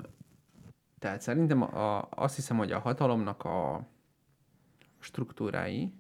[1.00, 3.88] tehát szerintem a, azt hiszem, hogy a hatalomnak a
[5.00, 5.94] struktúrái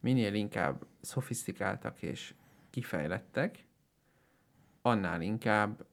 [0.00, 2.34] minél inkább szofisztikáltak és
[2.70, 3.66] kifejlettek,
[4.82, 5.86] annál inkább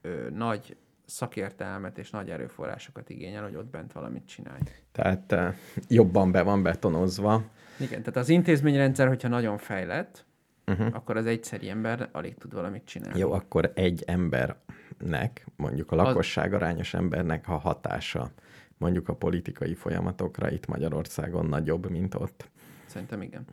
[0.00, 0.76] ö, nagy
[1.06, 4.60] szakértelmet és nagy erőforrásokat igényel, hogy ott bent valamit csinálj.
[4.92, 5.54] Tehát uh,
[5.88, 7.44] jobban be van betonozva.
[7.76, 10.24] Igen, tehát az intézményrendszer, hogyha nagyon fejlett,
[10.66, 10.94] uh-huh.
[10.94, 13.18] akkor az egyszeri ember alig tud valamit csinálni.
[13.18, 18.32] Jó, akkor egy embernek, mondjuk a lakosság arányos embernek a hatása
[18.78, 22.50] mondjuk a politikai folyamatokra itt Magyarországon nagyobb, mint ott.
[22.86, 23.46] Szerintem igen.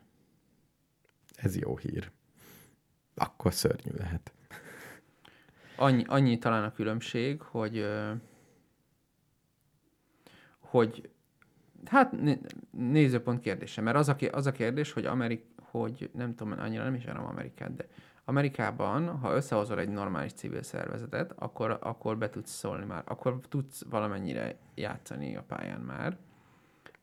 [1.35, 2.11] Ez jó hír.
[3.15, 4.33] Akkor szörnyű lehet.
[5.75, 7.85] Annyi, annyi talán a különbség, hogy
[10.59, 11.09] hogy
[11.85, 12.15] hát
[12.71, 16.93] nézőpont kérdése, mert az a, az a kérdés, hogy Amerik, hogy nem tudom, annyira nem
[16.93, 17.87] is érem Amerikát, de
[18.25, 23.83] Amerikában, ha összehozol egy normális civil szervezetet, akkor, akkor be tudsz szólni már, akkor tudsz
[23.89, 26.17] valamennyire játszani a pályán már.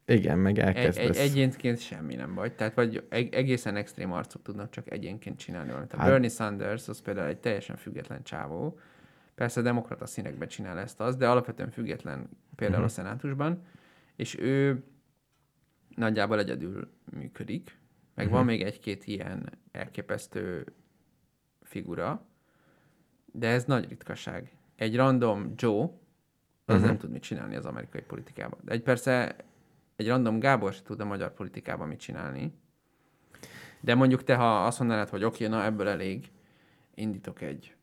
[0.07, 0.97] Igen, meg elkezdesz.
[0.97, 2.55] Egy, egy, egyénként semmi nem vagy.
[2.55, 5.93] Tehát vagy egészen extrém arcok tudnak csak egyénként csinálni valamit.
[5.93, 6.09] Hát...
[6.09, 8.79] Bernie Sanders az például egy teljesen független csávó.
[9.35, 12.99] Persze demokrata színekben csinál ezt az, de alapvetően független például uh-huh.
[12.99, 13.65] a szenátusban.
[14.17, 14.85] És ő
[15.97, 17.79] nagyjából egyedül működik.
[18.15, 18.41] Meg uh-huh.
[18.41, 20.73] van még egy-két ilyen elképesztő
[21.61, 22.27] figura,
[23.33, 24.57] de ez nagy ritkaság.
[24.77, 25.91] Egy random Joe, az
[26.75, 26.87] uh-huh.
[26.87, 28.59] nem tud mit csinálni az amerikai politikában.
[28.65, 29.37] De egy persze
[30.03, 32.55] egy random Gábor se tud a magyar politikában mit csinálni.
[33.81, 36.31] De mondjuk te, ha azt mondanád, hogy oké, okay, na ebből elég,
[36.95, 37.75] indítok egy,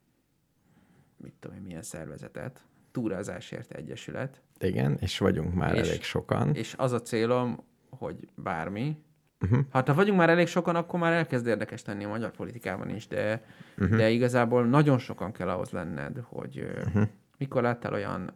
[1.17, 4.41] mit tudom én, milyen szervezetet, túrázásért egyesület.
[4.60, 6.55] Igen, és vagyunk már és, elég sokan.
[6.55, 8.97] És az a célom, hogy bármi,
[9.41, 9.60] Uh-huh.
[9.71, 13.08] Hát ha vagyunk már elég sokan, akkor már elkezd érdekes tenni a magyar politikában is,
[13.08, 13.45] de,
[13.77, 13.97] uh-huh.
[13.97, 17.08] de igazából nagyon sokan kell ahhoz lenned, hogy uh-huh.
[17.38, 18.34] mikor láttál olyan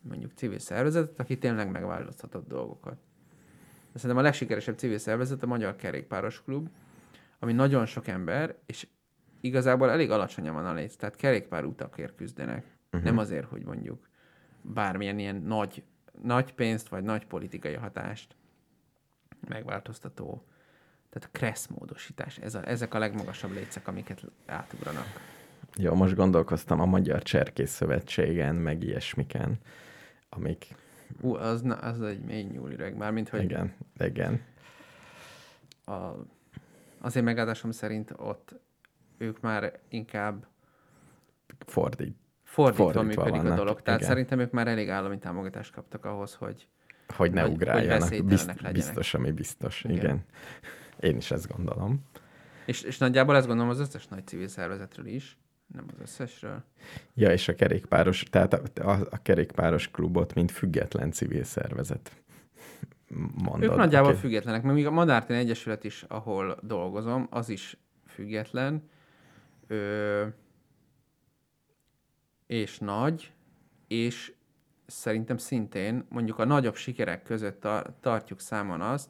[0.00, 2.96] mondjuk civil szervezetet, aki tényleg megváltoztatott dolgokat.
[3.92, 6.68] De szerintem a legsikeresebb civil szervezet a Magyar Kerékpáros Klub,
[7.38, 8.86] ami nagyon sok ember, és
[9.40, 12.64] igazából elég alacsonyan van a léc, tehát kerékpár utakért küzdenek.
[12.92, 13.02] Uh-huh.
[13.02, 14.08] Nem azért, hogy mondjuk
[14.62, 15.82] bármilyen ilyen nagy,
[16.22, 18.36] nagy pénzt vagy nagy politikai hatást
[19.48, 20.46] megváltoztató,
[21.10, 25.06] tehát a kressz módosítás, ez a, ezek a legmagasabb lécek, amiket átugranak.
[25.76, 29.58] Jó, most gondolkoztam a Magyar Cserkész Szövetségen, meg ilyesmiken,
[30.28, 30.66] amik...
[31.20, 33.42] Ú, az, az egy mély nyúlüreg, mármint, hogy...
[33.42, 34.40] Igen, igen.
[35.84, 36.10] A,
[36.98, 38.60] az én megállásom szerint ott
[39.18, 40.46] ők már inkább
[41.66, 42.16] fordít.
[42.42, 43.52] Fordítva, fordítva működik vannak.
[43.52, 43.82] a dolog.
[43.82, 44.12] Tehát igen.
[44.12, 46.68] szerintem ők már elég állami támogatást kaptak ahhoz, hogy
[47.16, 48.08] hogy ne hogy, ugráljanak.
[48.08, 49.84] Hogy Bizt, biztos, ami biztos.
[49.84, 49.96] Igen.
[49.96, 50.24] Igen.
[51.00, 52.04] Én is ezt gondolom.
[52.66, 55.38] És, és nagyjából ezt gondolom az összes nagy civil szervezetről is,
[55.72, 56.62] nem az összesről.
[57.14, 62.22] Ja, és a kerékpáros, tehát a, a, a kerékpáros klubot, mint független civil szervezet
[63.34, 63.70] mondod.
[63.70, 64.18] Ők nagyjából aki...
[64.18, 68.88] függetlenek, mert még a Madártén Egyesület is, ahol dolgozom, az is független,
[69.66, 70.26] ö,
[72.46, 73.32] és nagy,
[73.88, 74.32] és
[74.86, 79.08] szerintem szintén mondjuk a nagyobb sikerek között tar- tartjuk számon azt,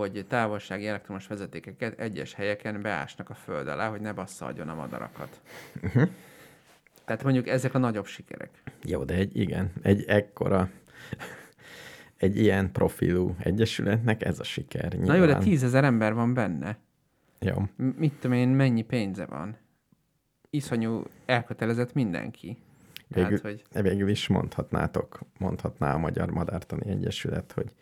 [0.00, 5.40] hogy távolsági elektromos vezetékeket egyes helyeken beásnak a föld alá, hogy ne bassza a madarakat.
[5.82, 6.08] Uh-huh.
[7.04, 8.50] Tehát mondjuk ezek a nagyobb sikerek.
[8.84, 10.70] Jó, de egy, igen, egy ekkora,
[12.16, 14.92] egy ilyen profilú egyesületnek ez a siker.
[14.92, 15.18] Nyilván.
[15.18, 16.78] Na jó, de tízezer ember van benne.
[17.38, 17.54] Jó.
[17.76, 19.56] Mit tudom én, mennyi pénze van?
[20.50, 22.56] Iszonyú elkötelezett mindenki.
[23.08, 23.82] Végül, Tehát, hogy...
[23.82, 27.72] végül is mondhatnátok, mondhatná a Magyar Madártani Egyesület, hogy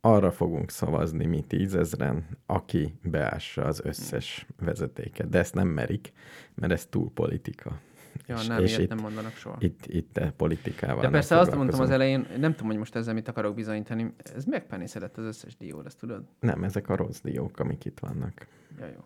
[0.00, 5.28] arra fogunk szavazni mi tízezren, aki beássa az összes vezetéket.
[5.28, 6.12] De ezt nem merik,
[6.54, 7.80] mert ez túl politika.
[8.26, 9.56] Ja, és, nem, és itt, nem mondanak soha.
[9.60, 13.28] Itt, itt politikával De persze azt mondtam az elején, nem tudom, hogy most ezzel mit
[13.28, 14.14] akarok bizonyítani.
[14.34, 16.24] Ez megpenészedett az összes dió, ezt tudod?
[16.40, 18.46] Nem, ezek a rossz diók, amik itt vannak.
[18.78, 19.04] Ja, jó.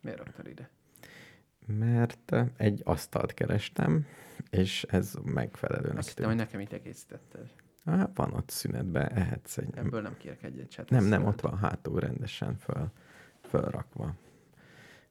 [0.00, 0.70] Miért raktad ide?
[1.66, 4.06] Mert egy asztalt kerestem,
[4.50, 7.50] és ez megfelelőnek Azt hittem, hogy nekem itt egészítetted.
[7.84, 9.68] Á, van ott szünetben, ehetsz egy...
[9.74, 10.84] Ebből nem kérek egyet sem.
[10.88, 12.90] Nem, nem, ott van hátul rendesen föl,
[13.48, 14.14] fölrakva.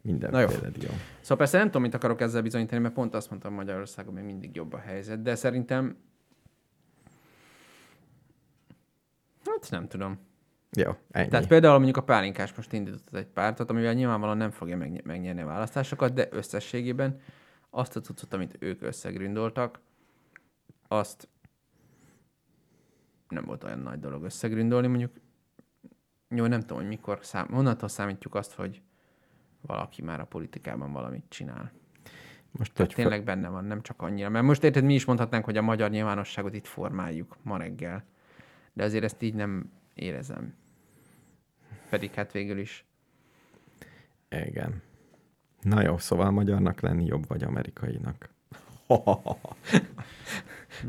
[0.02, 0.90] Mindenféle jó.
[1.22, 4.56] Szóval persze nem tudom, mit akarok ezzel bizonyítani, mert pont azt mondtam, Magyarországon még mindig
[4.56, 5.98] jobb a helyzet, de szerintem
[9.46, 10.20] hát nem tudom.
[10.72, 11.30] Jó, ennyi.
[11.30, 15.42] Tehát például mondjuk a pálinkás most indított egy pártot, amivel nyilvánvalóan nem fogja megny- megnyerni
[15.42, 17.20] a választásokat, de összességében
[17.70, 19.80] azt a cuccot, amit ők összegründoltak,
[20.88, 21.28] azt
[23.34, 25.12] nem volt olyan nagy dolog összegründolni, mondjuk
[26.36, 28.82] jó, nem tudom, hogy mikor szám, honnantól számítjuk azt, hogy
[29.62, 31.72] valaki már a politikában valamit csinál.
[32.52, 34.30] most Tehát tényleg benne van, nem csak annyira.
[34.30, 38.04] Mert most érted, mi is mondhatnánk, hogy a magyar nyilvánosságot itt formáljuk ma reggel.
[38.74, 40.54] De azért ezt így nem érezem.
[41.90, 42.86] Pedig hát végül is.
[44.30, 44.82] Igen.
[45.62, 48.30] Na jó, szóval magyarnak lenni jobb vagy amerikainak.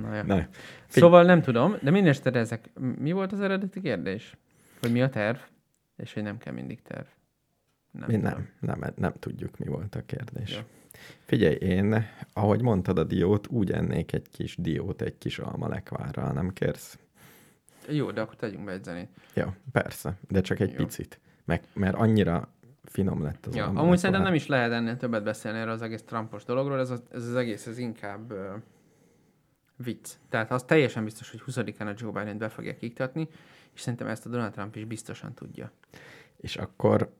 [0.00, 0.22] Na, ja.
[0.22, 0.46] Na,
[0.88, 2.70] Szóval nem tudom, de minden esetre ezek...
[2.98, 4.36] Mi volt az eredeti kérdés?
[4.80, 5.36] Hogy mi a terv?
[5.96, 7.06] És hogy nem kell mindig terv.
[7.90, 10.52] Nem mi nem, nem, nem tudjuk, mi volt a kérdés.
[10.52, 10.60] Jó.
[11.24, 16.32] Figyelj, én, ahogy mondtad a diót, úgy ennék egy kis diót egy kis alma lekvárral,
[16.32, 16.98] nem kérsz?
[17.88, 19.08] Jó, de akkor tegyünk be egy zenét.
[19.34, 20.76] Jó, persze, de csak egy Jó.
[20.76, 21.20] picit.
[21.44, 22.48] Meg, mert annyira
[22.84, 26.02] finom lett az Ja, amúgy szerintem nem is lehet ennél többet beszélni erről az egész
[26.02, 28.32] Trumpos dologról, ez, az, ez az egész, ez inkább
[29.76, 30.10] vicc.
[30.28, 33.28] Tehát az teljesen biztos, hogy 20-án a Joe Biden be fogják iktatni,
[33.74, 35.72] és szerintem ezt a Donald Trump is biztosan tudja.
[36.36, 37.14] És akkor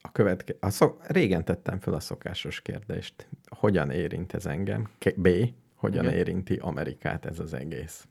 [0.00, 0.54] a követke...
[0.60, 1.06] A szok...
[1.06, 3.28] Régen tettem fel a szokásos kérdést.
[3.48, 4.88] Hogyan érint ez engem?
[5.16, 5.28] B.
[5.74, 6.16] Hogyan Igen.
[6.16, 8.06] érinti Amerikát ez az egész?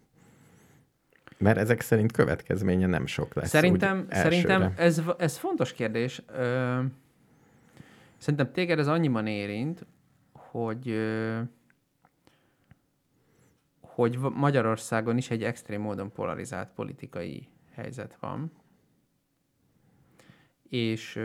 [1.38, 3.50] Mert ezek szerint következménye nem sok lesz.
[3.50, 6.22] Szerintem, szerintem ez, ez fontos kérdés.
[6.28, 6.80] Ö,
[8.18, 9.86] szerintem téged ez annyiban érint,
[10.34, 11.40] hogy ö,
[13.96, 18.52] hogy Magyarországon is egy extrém módon polarizált politikai helyzet van.
[20.70, 21.16] És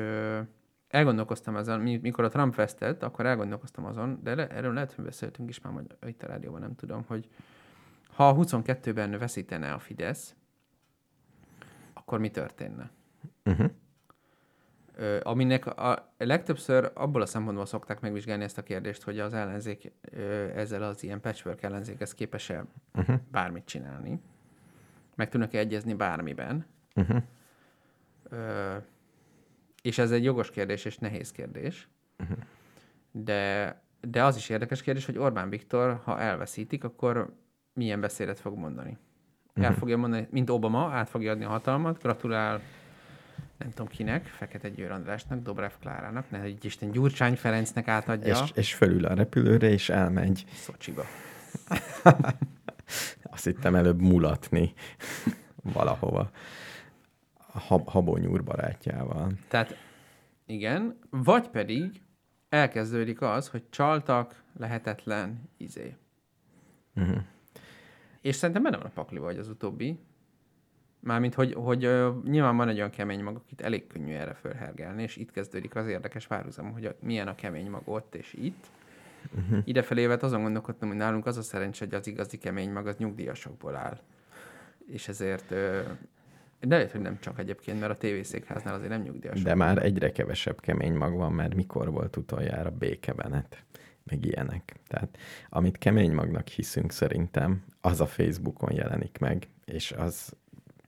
[0.88, 5.04] elgondolkoztam azon, mi- mikor a Trump vesztett, akkor elgondolkoztam azon, de le, erről lehet, hogy
[5.04, 5.72] beszéltünk is már
[6.06, 7.28] itt a rádióban, nem tudom, hogy
[8.10, 10.34] ha a 22-ben veszítene a Fidesz,
[11.92, 12.90] akkor mi történne?
[13.44, 13.70] Uh-huh.
[15.22, 19.92] Aminek a legtöbbször abból a szempontból szokták megvizsgálni ezt a kérdést, hogy az ellenzék
[20.54, 23.16] ezzel az ilyen patchwork ellenzékhez képes-e Uh-huh.
[23.30, 24.20] bármit csinálni,
[25.14, 26.66] meg tudnak-e egyezni bármiben.
[26.94, 27.22] Uh-huh.
[28.28, 28.76] Ö,
[29.82, 31.88] és ez egy jogos kérdés és nehéz kérdés.
[32.18, 32.36] Uh-huh.
[33.10, 37.34] De, de az is érdekes kérdés, hogy Orbán Viktor, ha elveszítik, akkor
[37.72, 38.98] milyen beszédet fog mondani.
[39.54, 39.78] El Mhm.
[39.78, 42.60] fogja mondani, mint Obama, át fogja adni a hatalmat, gratulál
[43.60, 48.50] nem tudom kinek, Fekete Győr Andrásnak, Dobrev Klárának, ne egy Isten Gyurcsány Ferencnek átadja És,
[48.54, 50.44] és fölül a repülőre, és elmegy.
[50.54, 51.04] Szocsiba.
[53.22, 54.72] Azt hittem előbb mulatni
[55.74, 56.30] valahova.
[57.52, 59.32] A hab, habonyúr barátjával.
[59.48, 59.76] Tehát
[60.46, 62.02] igen, vagy pedig
[62.48, 65.96] elkezdődik az, hogy csaltak, lehetetlen, izé.
[66.94, 67.22] Uh-huh.
[68.20, 69.98] És szerintem benne van a pakli vagy az utóbbi.
[71.00, 75.02] Mármint, hogy, hogy ö, nyilván van egy olyan kemény mag, akit elég könnyű erre fölhergelni,
[75.02, 78.66] és itt kezdődik az érdekes párhuzam, hogy a, milyen a kemény mag ott és itt.
[79.34, 79.58] Uh-huh.
[79.64, 82.96] Idefelé évet azon gondolkodtam, hogy nálunk az a szerencsé, hogy az igazi kemény mag az
[82.96, 84.00] nyugdíjasokból áll.
[84.86, 85.80] És ezért, ö,
[86.60, 89.44] de lehet, hogy nem csak egyébként, mert a tévészékháznál azért nem nyugdíjasok.
[89.44, 93.64] De már egyre kevesebb kemény mag van, mert mikor volt utoljára békebenet,
[94.04, 94.74] meg ilyenek.
[94.86, 100.32] Tehát amit kemény magnak hiszünk szerintem, az a Facebookon jelenik meg, és az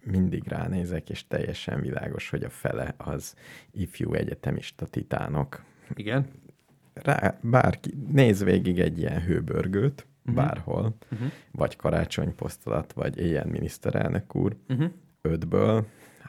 [0.04, 3.34] mindig ránézek, és teljesen világos, hogy a fele az
[3.70, 5.64] ifjú egyetemista titánok.
[5.94, 6.26] Igen.
[6.94, 10.34] Rá, bárki, néz végig egy ilyen hőbörgőt, uh-huh.
[10.44, 11.30] bárhol, Uh-huh.
[11.52, 14.90] vagy karácsonyposztolat, vagy éjjel miniszterelnök úr, Uh-huh.
[15.20, 15.86] ötből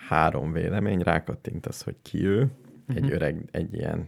[0.07, 3.03] három vélemény, rákattintasz, hogy ki ő, uh-huh.
[3.03, 4.07] egy öreg, egy ilyen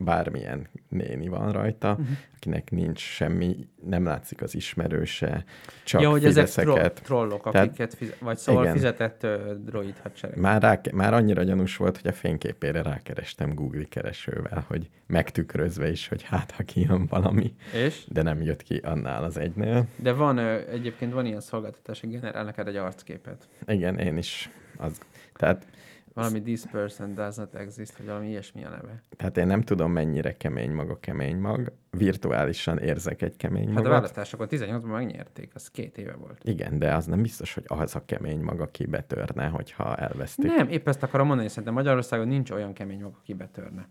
[0.00, 2.06] bármilyen néni van rajta, uh-huh.
[2.36, 5.44] akinek nincs semmi, nem látszik az ismerőse,
[5.84, 6.92] csak ja, hogy ezek fideszeket.
[6.92, 8.74] tro- trollok, Tehát- akiket fize- vagy szóval igen.
[8.74, 10.38] fizetett uh, droid hadsereg.
[10.38, 16.08] Már, rá, már annyira gyanús volt, hogy a fényképére rákerestem Google keresővel, hogy megtükrözve is,
[16.08, 18.04] hogy hát, ha kijön valami, És?
[18.08, 19.86] de nem jött ki annál az egynél.
[19.96, 23.48] De van, ö, egyébként van ilyen szolgáltatás, hogy generál neked egy arcképet.
[23.66, 24.50] Igen, én is.
[24.76, 24.98] Az,
[25.34, 25.66] tehát,
[26.14, 29.02] Valami this person does not exist, vagy valami ilyesmi a neve.
[29.16, 31.72] tehát én nem tudom, mennyire kemény mag a kemény mag.
[31.90, 33.90] Virtuálisan érzek egy kemény Hát a magot.
[33.90, 36.40] választásokon 18-ban megnyerték, az két éve volt.
[36.44, 40.46] Igen, de az nem biztos, hogy az a kemény mag, aki betörne, hogyha elvesztik.
[40.56, 43.88] Nem, épp ezt akarom mondani, szerintem Magyarországon nincs olyan kemény maga, aki betörne.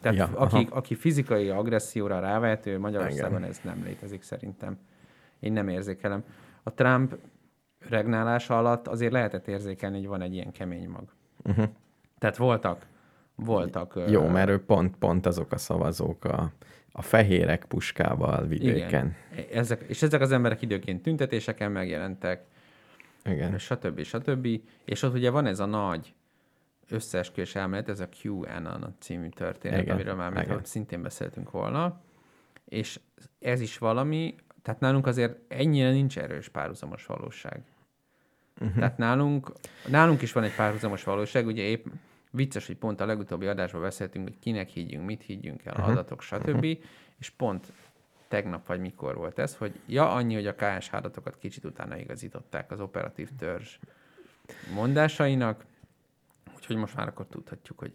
[0.00, 0.76] Tehát Ja, aki, aha.
[0.76, 3.50] aki fizikai agresszióra rávehető, Magyarországon Igen.
[3.50, 4.78] ez nem létezik szerintem.
[5.40, 6.24] Én nem érzékelem.
[6.62, 7.16] A Trump
[7.88, 11.04] regnálása alatt azért lehetett érzékelni, hogy van egy ilyen kemény mag.
[11.44, 11.68] Uh-huh.
[12.18, 12.86] Tehát voltak,
[13.34, 14.00] voltak.
[14.08, 16.52] Jó, mert ő pont, pont azok a szavazók a,
[16.92, 19.14] a fehérek puskával vidéken.
[19.32, 19.48] Igen.
[19.52, 22.44] Ezek, és ezek az emberek időként tüntetéseken megjelentek,
[23.24, 23.58] Igen.
[23.58, 24.02] stb.
[24.02, 24.48] stb.
[24.84, 26.14] És ott ugye van ez a nagy
[26.88, 30.60] összeesküvés elmélet, ez a QAnon című történet, Igen, amiről már igen.
[30.64, 32.00] szintén beszéltünk volna,
[32.64, 33.00] és
[33.38, 37.62] ez is valami, tehát nálunk azért ennyire nincs erős párhuzamos valóság.
[38.60, 38.78] Uh-huh.
[38.78, 39.52] Tehát nálunk,
[39.88, 41.86] nálunk is van egy párhuzamos valóság, ugye épp
[42.30, 45.88] vicces, hogy pont a legutóbbi adásban beszéltünk, hogy kinek higgyünk, mit higgyünk el, uh-huh.
[45.88, 46.48] adatok, stb.
[46.48, 46.78] Uh-huh.
[47.18, 47.72] És pont
[48.28, 52.70] tegnap vagy mikor volt ez, hogy ja, annyi, hogy a KSH adatokat kicsit utána igazították
[52.70, 53.78] az operatív törzs
[54.74, 55.64] mondásainak,
[56.56, 57.92] úgyhogy most már akkor tudhatjuk, hogy...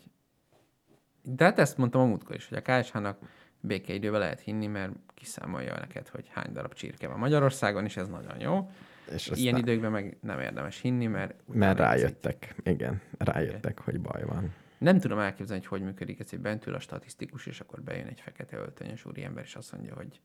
[1.22, 3.18] De hát ezt mondtam a múltkor is, hogy a KSH-nak
[3.60, 8.40] békeidővel lehet hinni, mert kiszámolja neked, hogy hány darab csirke van Magyarországon, és ez nagyon
[8.40, 8.70] jó.
[9.14, 11.34] És Ilyen aztán, időkben meg nem érdemes hinni, mert...
[11.54, 14.54] mert rájöttek, igen, rájöttek, hogy baj van.
[14.78, 18.08] Nem tudom elképzelni, hogy hogy működik ez, hogy bent ül a statisztikus, és akkor bejön
[18.08, 20.22] egy fekete öltönyös úriember, és azt mondja, hogy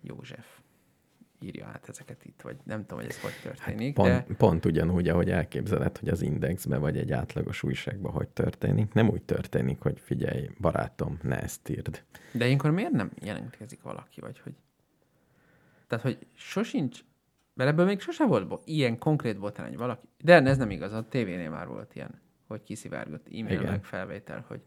[0.00, 0.46] József
[1.42, 5.08] írja át ezeket itt, vagy nem tudom, hogy ez hogy történik, Pont, de pont ugyanúgy,
[5.08, 8.92] ahogy elképzeled, hogy az Indexbe vagy egy átlagos újságban hogy történik.
[8.92, 12.04] Nem úgy történik, hogy figyelj, barátom, ne ezt írd.
[12.32, 14.52] De ilyenkor miért nem jelentkezik valaki, vagy hogy...
[15.86, 17.00] Tehát, hogy sosincs...
[17.54, 20.06] Mert ebből még sose volt bo- ilyen konkrét botrány, valaki...
[20.24, 23.70] De ez nem igaz, a tévénél már volt ilyen, hogy kiszivárgott e-mail Igen.
[23.70, 24.60] meg felvétel, hogy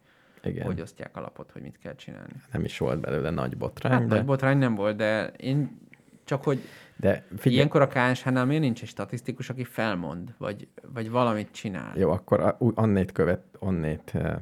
[0.43, 2.33] Igen, hogy osztják a lapot, hogy mit kell csinálni.
[2.51, 5.79] nem is volt belőle nagy botrány, Hát de, nagy botrány nem volt, de én
[6.23, 6.59] csak, hogy
[6.97, 7.55] de Figyelj.
[7.55, 11.97] ilyenkor a KSH-nál miért nincs egy statisztikus, aki felmond, vagy, vagy valamit csinál?
[11.97, 14.35] jó, akkor a- annét követ, annét eh,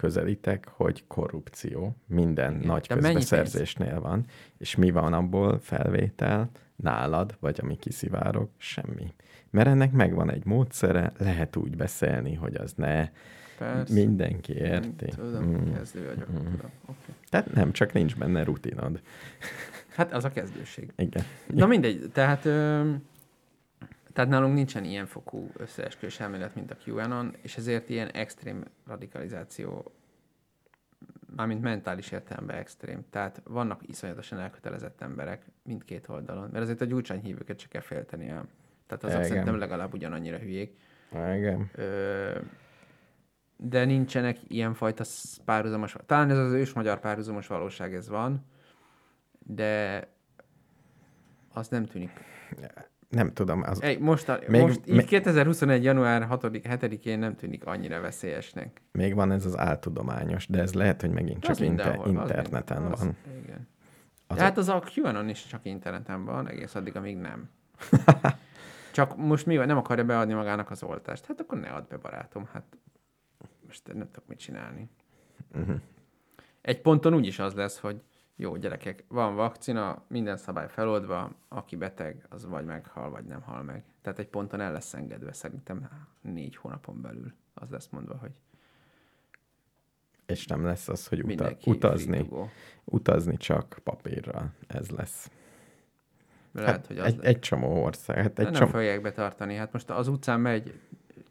[0.00, 2.66] közelítek, hogy korrupció minden Igen.
[2.66, 4.24] nagy közbeszerzésnél van,
[4.58, 9.14] és mi van abból felvétel nálad, vagy ami kiszivárog, semmi.
[9.50, 13.08] Mert ennek megvan egy módszere, lehet úgy beszélni, hogy az ne
[13.58, 13.94] Persze.
[13.94, 15.06] mindenki érti.
[15.06, 15.72] Tudom, Mm.
[15.72, 16.30] kezdő vagyok.
[16.30, 16.34] Mm.
[16.36, 16.70] Tudom.
[16.82, 17.14] Okay.
[17.30, 19.00] Tehát nem, csak nincs benne rutinod.
[19.96, 20.92] Hát az a kezdőség.
[20.96, 21.24] Igen.
[21.46, 22.90] Na mindegy, tehát, ö,
[24.12, 29.92] tehát nálunk nincsen ilyen fokú összeesküvés elmélet, mint a QAnon, és ezért ilyen extrém radikalizáció,
[31.36, 33.04] mármint mentális értelemben extrém.
[33.10, 38.46] Tehát vannak iszonyatosan elkötelezett emberek mindkét oldalon, mert azért a gyurcsányhívőket se kell félteni el.
[38.86, 39.28] Tehát azok Igen.
[39.28, 40.76] szerintem legalább ugyanannyira hülyék.
[41.12, 41.70] Igen.
[41.74, 42.38] Ö,
[43.56, 48.44] de nincsenek ilyenfajta sz- párhuzamos, talán ez az ős magyar párhuzamos valóság, ez van,
[49.38, 50.06] de
[51.52, 52.10] az nem tűnik.
[53.10, 55.84] Nem tudom, az, Ej, most, a, Még- most így még- 2021.
[55.84, 58.82] január 6 7-én nem tűnik annyira veszélyesnek.
[58.92, 62.82] még van ez az áltudományos, de ez lehet, hogy megint csak Az inter- az interneten
[62.82, 63.16] az- van.
[63.44, 63.68] Igen.
[64.26, 67.48] Az Tehát az a QAnon is csak interneten van, egész addig, amíg nem.
[68.92, 71.26] Csak most mi van, nem akarja beadni magának az oltást.
[71.26, 72.48] Hát akkor ne add be, barátom.
[72.52, 72.64] Hát
[73.66, 74.90] most nem tudok mit csinálni.
[75.54, 75.76] Uh-huh.
[76.60, 78.00] Egy ponton úgyis az lesz, hogy
[78.40, 83.62] jó gyerekek, van vakcina, minden szabály feloldva, aki beteg, az vagy meghal, vagy nem hal
[83.62, 83.84] meg.
[84.02, 85.88] Tehát egy ponton el lesz engedve, szerintem
[86.20, 87.32] négy hónapon belül.
[87.54, 88.30] Az lesz mondva, hogy
[90.26, 92.28] És nem lesz az, hogy uta- utazni,
[92.84, 94.52] utazni csak papírral.
[94.66, 95.30] Ez lesz.
[96.52, 97.26] Lehet, hát hogy az egy, lesz.
[97.26, 98.16] egy csomó ország.
[98.16, 99.54] Hát egy nem csomó, fogják betartani.
[99.54, 100.80] Hát most az utcán megy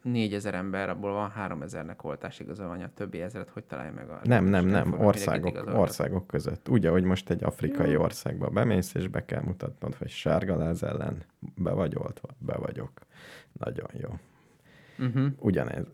[0.02, 4.20] 4000 ember, abból van 3000-nek oltás igazolványa, a többi ezeret hogy találja meg a...
[4.22, 5.00] nem, nem, nem.
[5.00, 6.68] Országok, országok között.
[6.68, 8.02] Úgy, ahogy most egy afrikai Jó.
[8.02, 11.24] országba bemész, és be kell mutatnod, hogy sárgaláz ellen
[11.54, 12.28] be vagy oltva.
[12.38, 12.90] Be vagyok.
[13.52, 14.08] Nagyon jó.
[15.06, 15.26] Uh-huh.
[15.38, 15.84] Ugyanez.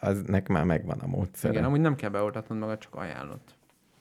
[0.00, 1.52] Aznek már megvan a módszere.
[1.52, 3.55] Igen, amúgy nem kell beoltatnod magad, csak ajánlott.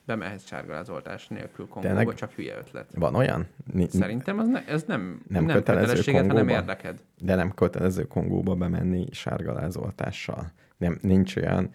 [0.05, 2.15] Bemehetsz sárgalázoltás nélkül Kongóba, Tényleg?
[2.15, 2.89] csak hülye ötlet.
[2.95, 3.47] Van olyan?
[3.73, 7.01] Ni- Szerintem az ne, ez nem, Nem nem, nem kötelező kötelességet, hanem érdeked.
[7.17, 10.51] De nem kötelező Kongóba bemenni sárgalázoltással.
[10.77, 11.69] Nem, nincs olyan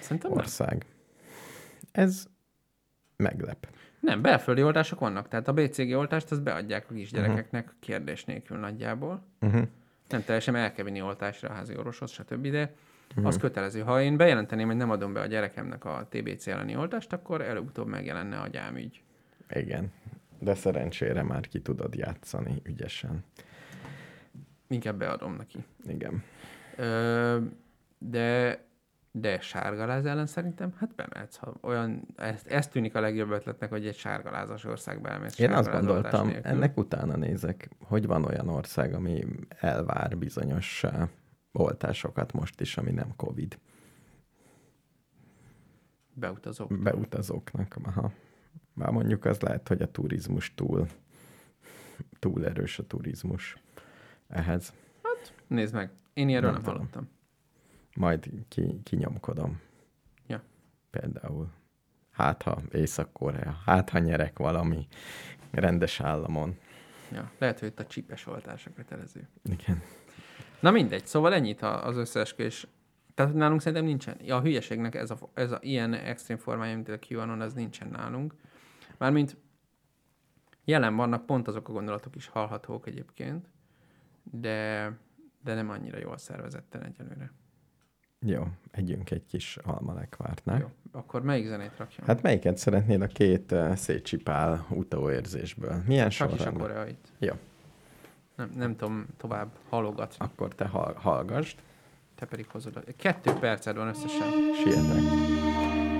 [0.00, 0.38] Szerintem nem.
[0.38, 0.84] ország.
[1.92, 2.26] Ez
[3.16, 3.68] meglep.
[4.00, 5.28] Nem, belföldi oltások vannak.
[5.28, 9.22] Tehát a BCG oltást azt beadják a kisgyerekeknek kérdés nélkül nagyjából.
[9.40, 9.62] Uh-huh.
[10.08, 12.46] Nem teljesen el kell vinni oltásra a házi orvoshoz, stb.
[12.48, 12.74] De
[13.14, 13.26] Mhm.
[13.26, 13.80] az kötelező.
[13.80, 17.88] Ha én bejelenteném, hogy nem adom be a gyerekemnek a TBC elleni oltást, akkor előbb-utóbb
[17.88, 19.02] megjelenne a gyámügy.
[19.50, 19.92] Igen.
[20.38, 23.24] De szerencsére már ki tudod játszani ügyesen.
[24.68, 25.64] Inkább beadom neki.
[25.88, 26.22] Igen.
[26.76, 27.38] Ö,
[27.98, 28.58] de,
[29.10, 31.36] de sárgaláz ellen szerintem, hát bemehetsz.
[31.36, 35.38] Ha olyan, ez, ez tűnik a legjobb ötletnek, hogy egy sárgalázas országba elmész.
[35.38, 36.50] Én azt gondoltam, nélkül.
[36.50, 40.84] ennek utána nézek, hogy van olyan ország, ami elvár bizonyos
[41.56, 43.58] oltásokat most is, ami nem COVID.
[46.14, 46.78] Beutazók.
[46.82, 47.76] Beutazóknak.
[47.82, 48.12] Aha.
[48.72, 50.86] Már mondjuk az lehet, hogy a turizmus túl,
[52.18, 53.56] túl erős a turizmus
[54.28, 54.72] ehhez.
[55.46, 56.88] Nézd meg, én ilyenről Nem nem, tudom.
[56.88, 57.08] hallottam.
[57.94, 59.60] Majd ki, kinyomkodom.
[60.26, 60.42] Ja.
[60.90, 61.50] Például.
[62.10, 64.86] Hát, ha Észak-Korea, hát, ha nyerek valami
[65.50, 66.58] rendes államon.
[67.12, 69.28] Ja, lehet, hogy itt a csipes oltás a kötelező.
[69.42, 69.82] Igen.
[70.60, 72.66] Na mindegy, szóval ennyit az összeesküvés.
[73.14, 74.16] Tehát nálunk szerintem nincsen.
[74.24, 77.88] Ja, a hülyeségnek ez a, ez a ilyen extrém formája, mint a QAnon, az nincsen
[77.88, 78.34] nálunk.
[78.98, 79.36] Mármint
[80.64, 83.46] jelen vannak, pont azok a gondolatok is hallhatók egyébként,
[84.22, 84.92] de,
[85.44, 87.32] de nem annyira jól szervezetten egyelőre.
[88.20, 90.58] Jó, együnk egy kis almalekvárt, ne?
[90.58, 92.06] Jó, akkor melyik zenét rakjam?
[92.06, 95.82] Hát melyiket szeretnéd a két uh, szétcsipál utóérzésből?
[95.86, 96.66] Milyen Csak is a sorrendben?
[96.66, 97.12] koreait.
[97.18, 97.34] Jó.
[98.36, 100.16] Nem, nem tudom tovább halogatni.
[100.18, 101.56] Akkor te hall- hallgasd,
[102.14, 102.84] Te pedig hozod.
[102.96, 104.30] Kettő perced van összesen.
[104.62, 105.02] sietek.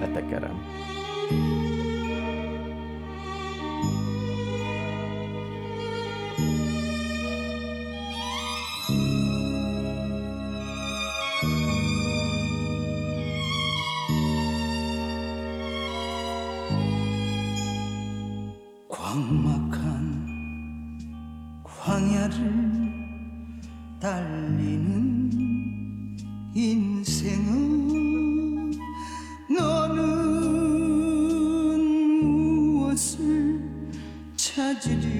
[0.00, 0.64] Letekerem.
[34.84, 35.15] you do?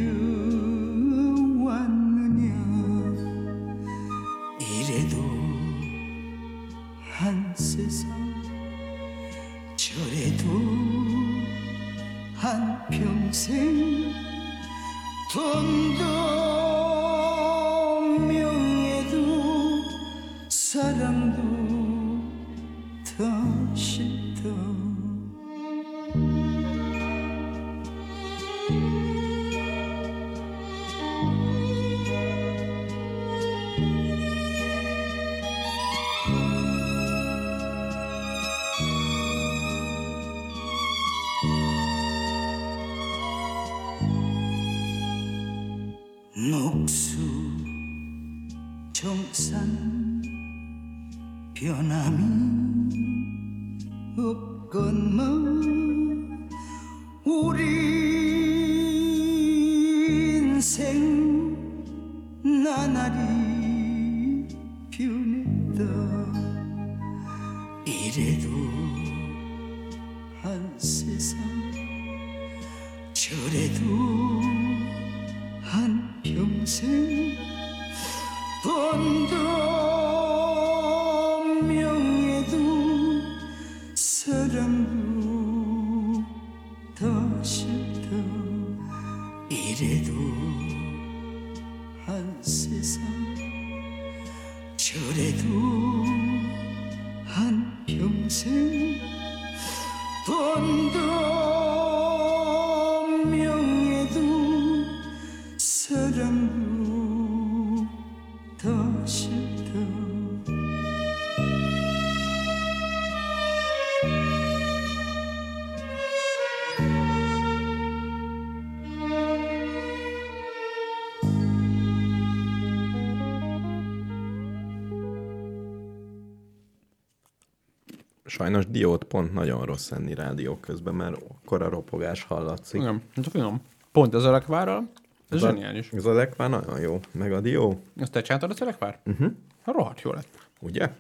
[128.37, 132.81] Sajnos diót pont nagyon rossz enni rádió közben, mert akkor a ropogás hallatszik.
[132.81, 133.61] Igen, hát finom.
[133.93, 134.91] Pont az elekvárral.
[135.29, 135.93] Ez a- zseniális.
[135.93, 138.99] Az a lekvár nagyon jó, meg a dió, Azt te csináltad az elekvár?
[139.07, 139.33] Uh-huh.
[139.63, 140.49] Ha rohadt jó lett.
[140.61, 140.93] ugye?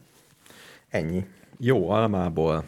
[0.88, 1.26] Ennyi.
[1.58, 2.64] Jó almából,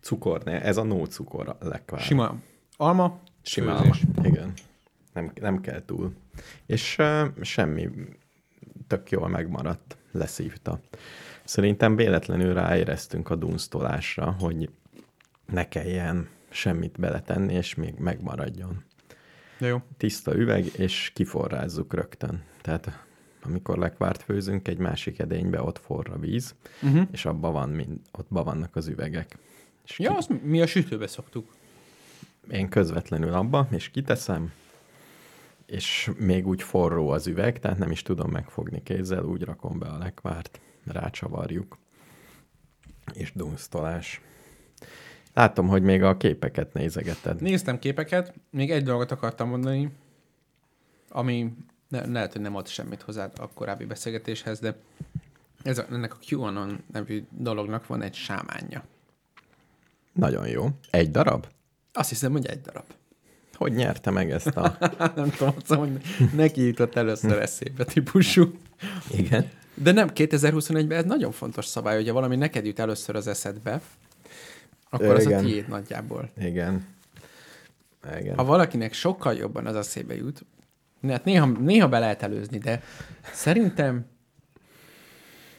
[0.00, 2.00] cukor, ne, ez a no cukor lekvár.
[2.00, 2.34] Sima
[2.76, 3.94] alma, Sima alma.
[4.22, 4.52] Igen.
[5.12, 6.12] Nem, nem kell túl.
[6.66, 7.88] És uh, semmi
[8.86, 10.80] tök jól megmaradt, leszívta.
[11.48, 14.70] Szerintem véletlenül ráéreztünk a dunsztolásra, hogy
[15.46, 18.84] ne kelljen semmit beletenni, és még megmaradjon.
[19.58, 19.82] De jó.
[19.96, 22.42] Tiszta üveg, és kiforrázzuk rögtön.
[22.62, 23.04] Tehát
[23.42, 27.08] amikor lekvárt főzünk, egy másik edénybe ott forra víz, Uh-huh.
[27.10, 29.36] és abban van mind, ott ba vannak az üvegek.
[29.84, 31.54] És Ja, azt mi a sütőbe szoktuk.
[32.50, 34.52] én közvetlenül abba, és kiteszem,
[35.66, 39.86] és még úgy forró az üveg, tehát nem is tudom megfogni kézzel, úgy rakom be
[39.86, 40.60] a lekvárt,
[40.92, 41.78] rácsavarjuk,
[43.12, 44.20] és dunsztolás.
[45.34, 47.40] Látom, hogy még a képeket nézegeted.
[47.40, 49.92] Néztem képeket, még egy dolgot akartam mondani,
[51.08, 51.52] ami
[51.88, 54.76] ne, lehet, hogy nem ad semmit hozzá a korábbi beszélgetéshez, de
[55.62, 58.84] ez a, ennek a QAnon nevű dolognak van egy sámánja.
[60.12, 60.68] Nagyon jó.
[60.90, 61.46] Egy darab?
[61.92, 62.84] Azt hiszem, hogy egy darab.
[63.54, 64.76] Hogy nyerte meg ezt a...
[65.16, 68.58] nem tudom, mondom, hogy neki jutott először eszébe típusú.
[69.10, 69.50] Igen.
[69.82, 73.80] De nem, 2021-ben ez nagyon fontos szabály, hogyha valami neked jut először az eszedbe,
[74.90, 76.30] akkor az a tiéd nagyjából.
[76.38, 76.86] Igen.
[78.18, 78.36] Igen.
[78.36, 80.44] Ha valakinek sokkal jobban az eszébe jut,
[81.08, 82.82] hát néha, néha be lehet előzni, de
[83.32, 84.06] szerintem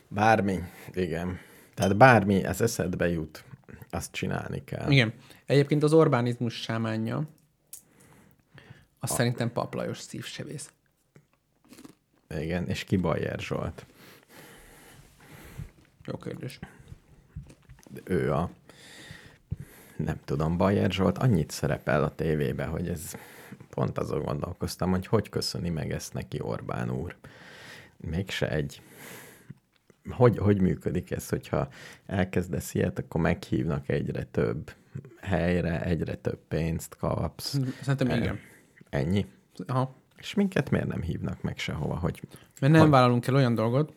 [0.09, 0.59] Bármi,
[0.93, 1.39] igen.
[1.73, 3.43] Tehát bármi, ez eszedbe jut,
[3.89, 4.91] azt csinálni kell.
[4.91, 5.13] Igen.
[5.45, 7.23] Egyébként az Orbánizmus sámánja,
[8.99, 10.71] azt szerintem paplajos szívsevész.
[12.39, 13.85] Igen, és ki Bajer Zsolt?
[16.11, 16.59] Jó kérdés.
[18.03, 18.49] Ő a,
[19.97, 23.15] nem tudom, Bajer Zsolt annyit szerepel a tévébe, hogy ez
[23.69, 27.15] pont azon gondolkoztam, hogy hogy köszöni meg ezt neki Orbán úr.
[27.97, 28.81] Mégse egy
[30.09, 31.67] hogy, hogy működik ez, hogyha
[32.05, 34.73] elkezdesz ilyet, akkor meghívnak egyre több
[35.21, 37.59] helyre, egyre több pénzt kapsz.
[37.81, 38.39] Szerintem igen.
[38.89, 39.25] Ennyi.
[39.67, 39.95] Aha.
[40.17, 42.21] És minket miért nem hívnak meg sehova, hogy
[42.59, 43.93] Mert nem Hogy- vállalunk el olyan dolgot,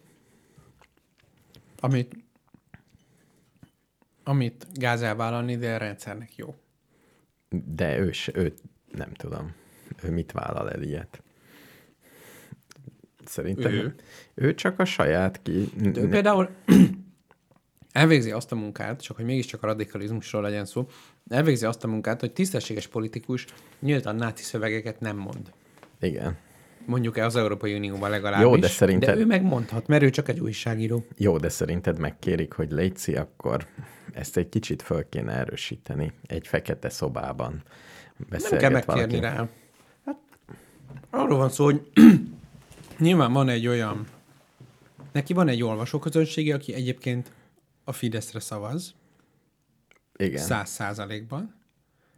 [1.82, 2.16] amit,
[4.24, 6.54] amit gáz elvállalni, de a rendszernek jó.
[7.48, 8.54] de ő, ő
[8.92, 9.54] nem tudom,
[10.02, 11.22] ő mit vállal el ilyet.
[13.24, 13.94] Szerintem ő, Ő?
[14.34, 15.68] ő csak a saját ki...
[15.76, 16.48] De ő például
[17.92, 20.88] elvégzi azt a munkát, csak hogy mégiscsak a radikalizmusról legyen szó,
[21.28, 23.46] elvégzi azt a munkát, hogy tisztességes politikus
[23.80, 25.52] nyíltan náci szövegeket nem mond.
[26.00, 26.36] Igen.
[26.86, 28.46] Mondjuk az Európai Unióban legalábbis.
[28.46, 31.04] Jó, de szerinted- De ő megmondhat, mert ő csak egy újságíró.
[31.16, 33.66] Jó, de szerinted megkérik, hogy létszi, akkor
[34.12, 37.62] ezt egy kicsit föl kéne erősíteni egy fekete szobában.
[38.28, 39.20] Nem kell megkérni valaki.
[39.20, 39.48] rá.
[40.04, 40.18] Hát,
[41.10, 41.90] arról van szó, hogy
[42.98, 44.06] nyilván van egy olyan,
[45.12, 47.32] neki van egy olvasóközönsége, aki egyébként
[47.84, 48.94] a Fideszre szavaz,
[50.16, 50.42] Igen.
[50.42, 51.54] száz százalékban.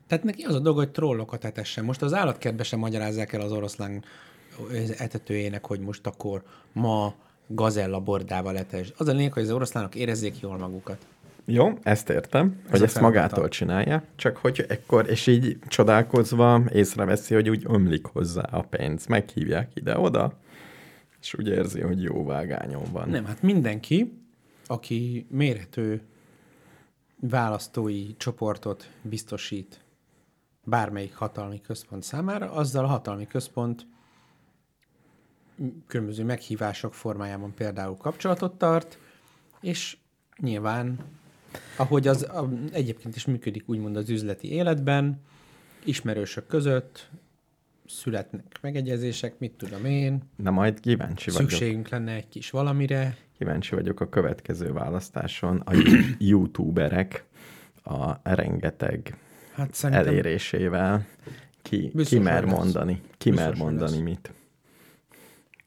[0.07, 1.85] Tehát neki az a dolga, hogy trollokat etessen.
[1.85, 4.05] Most az állatkertbe sem magyarázzák el az oroszlán
[4.99, 6.43] etetőjének, hogy most akkor
[6.73, 7.15] ma
[7.47, 8.93] gazella bordával etes.
[8.97, 11.07] Az a lényeg, hogy az oroszlánok érezzék jól magukat.
[11.45, 17.35] Jó, ezt értem, hogy a ezt magától csinálja, csak hogy ekkor, és így csodálkozva észreveszi,
[17.35, 20.39] hogy úgy ömlik hozzá a pénz, meghívják ide-oda,
[21.21, 23.09] és úgy érzi, hogy jó vágányon van.
[23.09, 24.19] Nem, hát mindenki,
[24.67, 26.03] aki mérhető
[27.21, 29.85] választói csoportot biztosít
[30.65, 33.87] bármelyik hatalmi központ számára, azzal a hatalmi központ
[35.87, 38.99] különböző meghívások formájában például kapcsolatot tart,
[39.61, 39.97] és
[40.41, 40.99] nyilván,
[41.77, 45.21] ahogy az a, egyébként is működik úgymond az üzleti életben,
[45.85, 47.09] ismerősök között
[47.87, 51.51] születnek megegyezések, mit tudom én, Na majd kíváncsi vagyok.
[51.51, 55.57] szükségünk lenne egy kis valamire, Kíváncsi vagyok a következő választáson.
[55.57, 55.73] A
[56.19, 57.25] youtuberek
[57.83, 59.17] a rengeteg
[59.53, 61.07] Hát elérésével
[61.63, 64.01] ki, ki mer mondani, ki mer mondani lesz.
[64.01, 64.33] mit.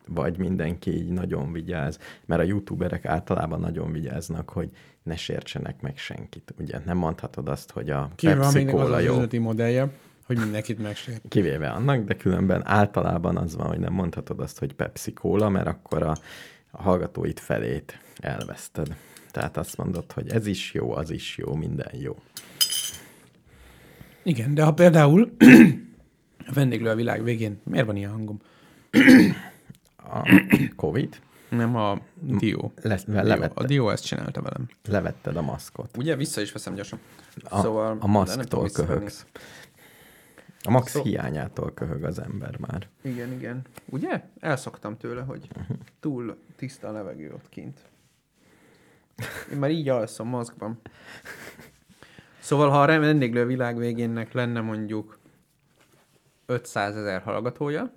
[0.08, 4.70] Vagy mindenki így nagyon vigyáz, mert a youtuberek általában nagyon vigyáznak, hogy
[5.03, 6.53] ne sértsenek meg senkit.
[6.60, 9.89] Ugye nem mondhatod azt, hogy a kivéve Pepsi Cola az jó, üzleti modellje,
[10.26, 11.22] hogy mindenkit megsért.
[11.30, 15.68] kivéve annak, de különben általában az van, hogy nem mondhatod azt, hogy Pepsi Cola, mert
[15.68, 16.16] akkor a,
[16.72, 18.95] a hallgatóit felét elveszted.
[19.32, 22.16] Tehát azt mondod, hogy ez is jó, az is jó, minden jó.
[24.24, 25.32] Igen, de ha például
[26.49, 28.39] a vendéglő a világ végén, miért van ilyen hangom?
[30.10, 30.41] A
[30.76, 32.72] Covid, Nem a Dio.
[32.84, 33.47] Dio.
[33.53, 34.70] A Dio ezt csinálta velem.
[34.89, 35.97] levetted a maszkot.
[35.97, 36.99] Ugye, vissza is veszem gyorsan.
[37.49, 39.26] A, szóval, a maszktól köhögsz.
[40.64, 42.88] A max Szó- hiányától köhög az ember már.
[43.01, 43.62] Igen, igen.
[43.86, 44.24] Ugye?
[44.39, 45.47] Elszoktam tőle, hogy
[45.99, 47.80] túl tiszta a levegő ott kint.
[49.51, 50.80] Én már így alszom maszkban.
[52.39, 55.20] Szóval, ha a vendéglő világ végénnek lenne mondjuk
[56.45, 57.91] 500 ezer hallgatója,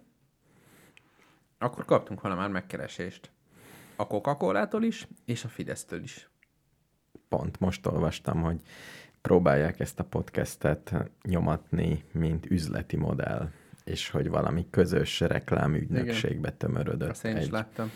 [1.62, 3.30] akkor kaptunk volna már megkeresést.
[3.96, 6.28] A Coca-Colától is, és a Fidesztől is.
[7.28, 8.60] Pont most olvastam, hogy
[9.20, 13.50] próbálják ezt a podcastet nyomatni, mint üzleti modell,
[13.84, 17.90] és hogy valami közös reklámügynökségbe tömörödött Azt én is egy, láttam.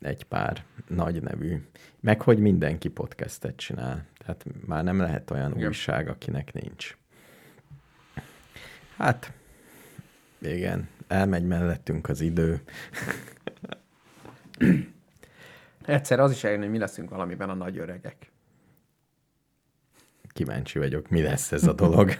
[0.00, 1.66] egy pár nagy nevű.
[2.00, 4.06] Meg hogy mindenki podcastet csinál.
[4.18, 5.52] Tehát már nem lehet olyan.
[5.54, 5.66] Igen.
[5.66, 6.96] újság, akinek nincs.
[8.96, 9.32] Hát,
[10.38, 12.60] igen, elmegy mellettünk az idő.
[15.84, 18.30] Egyszer az is eljön, hogy mi leszünk valamiben a nagy öregek.
[20.28, 22.10] Kíváncsi vagyok, mi lesz ez a dolog.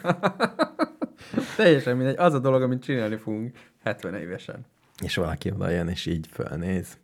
[1.57, 2.17] Teljesen mindegy.
[2.17, 4.67] Az a dolog, amit csinálni fogunk 70 évesen.
[5.05, 6.99] és valaki oda jön, és így fölnéz,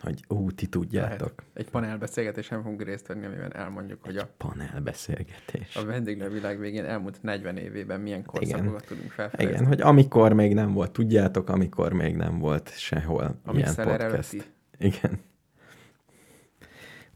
[0.00, 1.18] hogy ú, ti tudjátok.
[1.18, 1.44] Lehet.
[1.52, 5.76] Egy panelbeszélgetésen fogunk részt venni, amiben elmondjuk, hogy a, Panelbeszélgetés.
[5.76, 9.52] a vendéglő világ végén elmúlt 40 évében milyen korszakokat tudunk felfedezni.
[9.52, 14.00] Igen, hogy amikor még nem volt, tudjátok, amikor még nem volt sehol a ilyen podcast.
[14.00, 14.42] előtti.
[14.78, 15.20] Igen.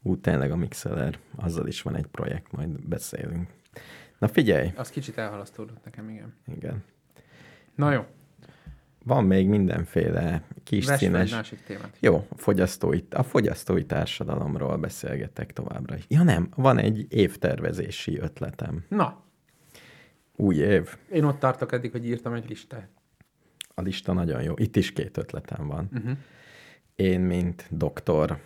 [0.02, 3.48] Ú, tényleg a Mixeler, azzal is van egy projekt, majd beszélünk.
[4.18, 6.34] Na figyelj, Az kicsit elhalasztódott nekem, igen.
[6.56, 6.84] igen.
[7.74, 8.04] Na jó.
[9.04, 11.30] Van még mindenféle kis egy színes...
[11.30, 11.96] másik témát.
[12.00, 15.96] Jó, a fogyasztói, a fogyasztói társadalomról beszélgetek továbbra.
[16.08, 18.84] Ja nem, van egy évtervezési ötletem.
[18.88, 19.22] Na,
[20.36, 20.96] Új év.
[21.12, 22.88] én ott tartok eddig, hogy írtam egy listát.
[23.74, 24.54] A lista nagyon jó.
[24.56, 25.88] Itt is két ötletem van.
[25.92, 26.16] Uh-huh.
[26.94, 28.38] Én, mint doktor,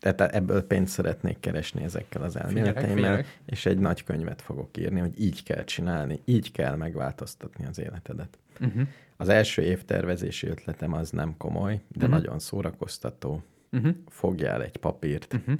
[0.00, 5.20] tehát ebből pénzt szeretnék keresni ezekkel az elméleteimmel, és egy nagy könyvet fogok írni, hogy
[5.20, 8.38] így kell csinálni, így kell megváltoztatni az életedet.
[8.60, 8.82] Uh-huh.
[9.16, 12.14] Az első évtervezési ötletem az nem komoly, de Mhm.
[12.14, 13.42] nagyon szórakoztató.
[13.72, 13.94] Uh-huh.
[14.08, 15.54] Fogjál egy papírt, Uh-huh.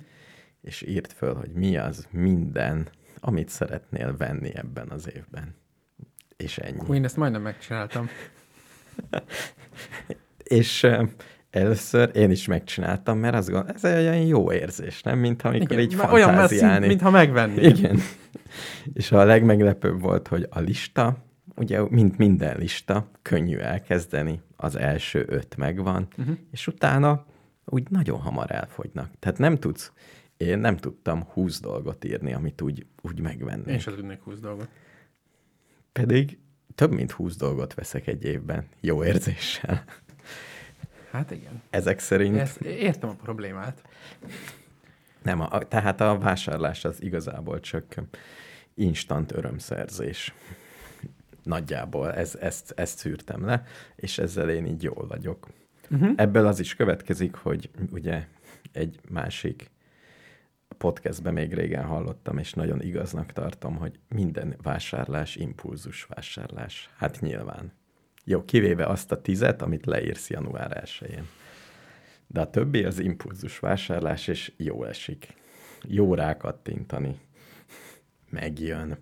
[0.62, 2.88] és írd föl, hogy mi az minden,
[3.20, 5.54] amit szeretnél venni ebben az évben.
[6.36, 6.78] És ennyi.
[6.86, 8.08] Hú, én ezt majdnem megcsináltam.
[10.42, 10.86] És
[11.50, 15.18] először én is megcsináltam, mert azt gondolom, ez egy olyan jó érzés, nem?
[15.18, 16.86] Mint amikor így már olyan fantáziálni.
[16.86, 17.64] mintha megvennél.
[17.64, 17.98] Igen.
[18.94, 21.16] És a legmeglepőbb volt, hogy a lista,
[21.58, 26.36] ugye, mint minden lista, könnyű elkezdeni, az első öt megvan, uh-huh.
[26.50, 27.26] és utána
[27.64, 29.10] úgy nagyon hamar elfogynak.
[29.18, 29.92] Tehát nem tudsz,
[30.36, 33.66] én nem tudtam húsz dolgot írni, amit úgy, úgy megvennék.
[33.66, 34.68] Én sem tudnék 20 dolgot.
[35.92, 36.38] Pedig
[36.74, 39.84] több mint húsz dolgot veszek egy évben, jó érzéssel.
[41.10, 41.62] Hát igen.
[41.70, 43.82] Ezek szerint Ezt, értem a problémát.
[45.22, 47.94] Nem, a, tehát a vásárlás az igazából csak
[48.74, 50.34] instant örömszerzés.
[51.48, 53.62] Nagyjából ez, ezt, ezt szűrtem le,
[53.96, 55.48] és ezzel én így jól vagyok.
[55.90, 56.12] Uh-huh.
[56.16, 58.26] Ebből az is következik, hogy ugye
[58.72, 59.70] egy másik
[60.78, 66.90] podcastben még régen hallottam, és nagyon igaznak tartom, hogy minden vásárlás impulzus vásárlás.
[66.96, 67.72] Hát nyilván.
[68.24, 71.26] Jó, kivéve azt a tizet, amit leírsz január 1-én.
[72.26, 75.34] De a többi az impulzus vásárlás, és jó esik.
[75.82, 77.20] Jó rákattintani.
[78.30, 78.98] Megjön.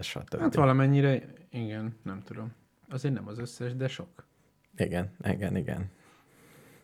[0.00, 0.40] Stb.
[0.40, 2.52] Hát valamennyire, igen, nem tudom.
[2.88, 4.26] Azért nem az összes, de sok.
[4.76, 5.90] Igen, igen, igen.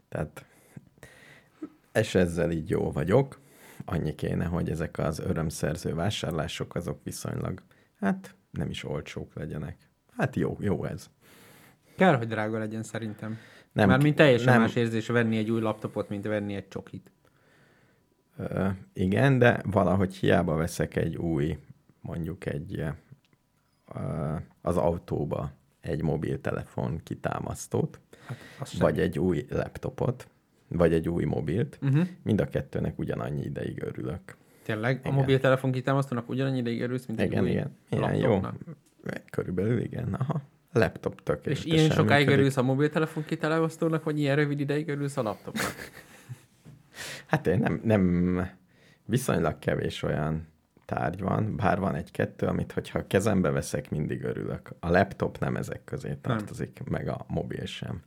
[0.09, 0.45] Tehát
[1.93, 3.41] és ezzel így jó vagyok.
[3.85, 7.63] Annyi kéne, hogy ezek az örömszerző vásárlások azok viszonylag,
[8.01, 9.77] hát nem is olcsók legyenek.
[10.17, 11.11] Hát jó, jó ez.
[11.97, 13.39] Kell, hogy drága legyen szerintem.
[13.73, 17.13] Nem, Mármint teljesen nem, más érzés venni egy új laptopot, mint venni egy csokit.
[18.37, 21.59] Ö, igen, de valahogy hiába veszek egy új,
[22.09, 22.85] mondjuk egy
[24.63, 28.81] az autóba egy mobiltelefon kitámasztót, Hát, sem.
[28.81, 30.29] vagy egy új laptopot,
[30.69, 32.07] vagy egy új mobilt, Uh-huh.
[32.23, 34.37] mind a kettőnek ugyanannyi ideig örülök.
[34.63, 34.97] Tényleg?
[34.97, 35.13] A Igen.
[35.15, 37.77] mobiltelefon kitámasztónak ugyanannyi ideig örülsz, mint egy Igen, új igen.
[37.89, 38.41] Ilyen jó.
[39.31, 40.41] Körülbelül igen, aha.
[40.73, 42.39] A laptop És ilyen sokáig működik.
[42.39, 45.73] örülsz a mobiltelefon kitámasztónak, vagy ilyen rövid ideig örülsz a laptopnak?
[47.27, 48.41] Hát én nem, nem,
[49.05, 50.47] viszonylag kevés olyan
[50.89, 54.71] tárgy van, bár van egy-kettő, amit hogyha kezembe veszek, mindig örülök.
[54.81, 58.03] A laptop nem ezek közé tartozik, meg a mobil sem.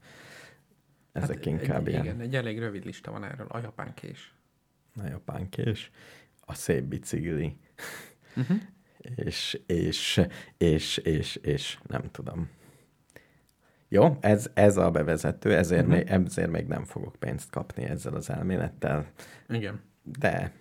[1.12, 3.48] Ezek hát inkább egy, ilyen Igen, egy elég rövid lista van erről.
[3.48, 4.34] A japán kés.
[4.96, 5.92] a japánkés,
[6.40, 7.58] a szép bicikli,
[8.36, 8.58] Uh-huh.
[9.26, 10.22] és, és,
[10.58, 12.50] és, és, és, nem tudom.
[13.88, 15.98] Jó, ez, ez a bevezető, ezért, uh-huh.
[15.98, 19.12] még, ezért még nem fogok pénzt kapni ezzel az elmélettel,
[19.50, 19.82] Igen.
[20.20, 20.52] de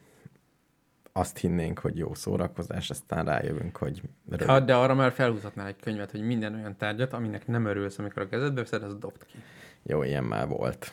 [1.20, 4.46] azt hinnénk, hogy jó szórakozás, aztán rájövünk, hogy rövid.
[4.46, 8.22] Ha, de arra már felhúzhatnál egy könyvet, hogy minden olyan tárgyat, aminek nem örülsz, amikor
[8.22, 9.38] a kezedbe veszed, az dobd ki.
[9.82, 10.92] jó, ilyen már volt.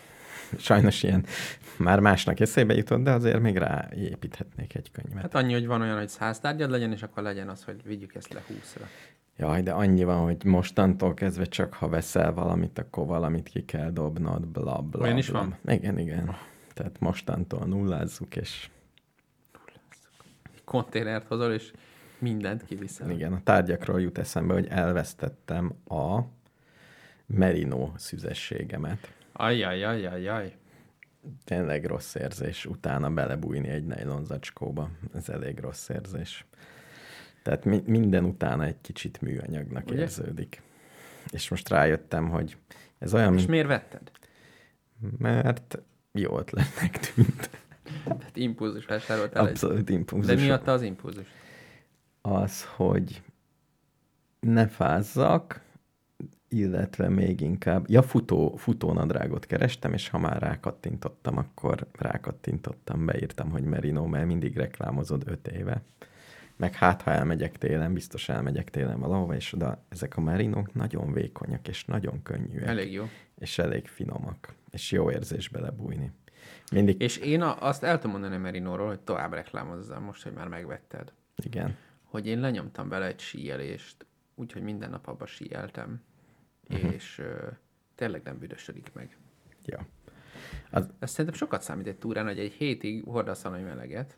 [0.57, 1.25] Sajnos ilyen
[1.78, 5.21] már másnak eszébe jutott, de azért még ráépíthetnék egy könyvet.
[5.21, 8.15] Hát annyi, hogy van olyan, hogy száz tárgyad legyen, és akkor legyen az, hogy vigyük
[8.15, 8.86] ezt le húszra.
[9.38, 13.91] Jaj, de annyi van, hogy mostantól kezdve csak ha veszel valamit, akkor valamit ki kell
[13.91, 15.01] dobnod, bla bla.
[15.01, 15.39] Olyan is bla.
[15.39, 15.75] van?
[15.75, 16.36] Igen, igen.
[16.73, 18.69] Tehát mostantól nullázzuk, és
[20.68, 21.72] Konténert hozol, és
[22.20, 23.09] mindent kiviszel.
[23.09, 26.20] igen, a tárgyakról jut eszembe, hogy elvesztettem a
[27.26, 29.11] merino szüzességemet.
[29.34, 30.55] Ajjajajajaj.
[31.43, 34.89] Tényleg rossz érzés utána belebújni egy nejlon zacskóba.
[35.15, 36.45] Ez elég rossz érzés.
[37.43, 39.99] Tehát mi- minden utána egy kicsit műanyagnak Ugye?
[39.99, 40.61] Érződik.
[41.30, 42.57] És most rájöttem, hogy
[42.99, 44.11] ez olyan, És miért vetted?
[45.18, 45.80] mert
[46.11, 47.49] jó ötletnek tűnt.
[48.03, 49.45] Tehát impulzus vásároltál.
[49.45, 50.35] Abszolút impulzus.
[50.35, 51.25] De mi adta az impulzus?
[52.21, 53.21] Az, hogy
[54.39, 55.61] ne fázzak,
[56.49, 63.63] illetve még inkább, ja, futó, futónadrágot kerestem, és ha már rákattintottam, akkor rákattintottam, beírtam, hogy
[63.63, 65.81] Merino, mert mindig reklámozod öt éve.
[66.55, 71.13] Meg hát, ha elmegyek télen, biztos elmegyek télen valahova, és oda ezek a merinók nagyon
[71.13, 73.03] vékonyak, és nagyon könnyűek, Elég jó.
[73.39, 76.11] és elég finomak, és jó érzés belebújni.
[76.72, 80.47] Mindig, És én a, azt el tudom mondani Merinóról, hogy tovább reklámozzam most, hogy már
[80.47, 81.13] megvetted.
[81.36, 81.78] igen.
[82.03, 84.05] Hogy én lenyomtam bele egy síelést,
[84.36, 86.03] úgyhogy minden nap abba síeltem.
[86.70, 86.93] uh-huh.
[86.93, 87.47] és ö,
[87.95, 89.18] tényleg nem büdösödik meg.
[89.65, 89.86] Ja.
[90.72, 90.89] Az...
[90.99, 94.18] Ez szerintem sokat számít egy túrán, hogy egy hétig hordasz valami meleget.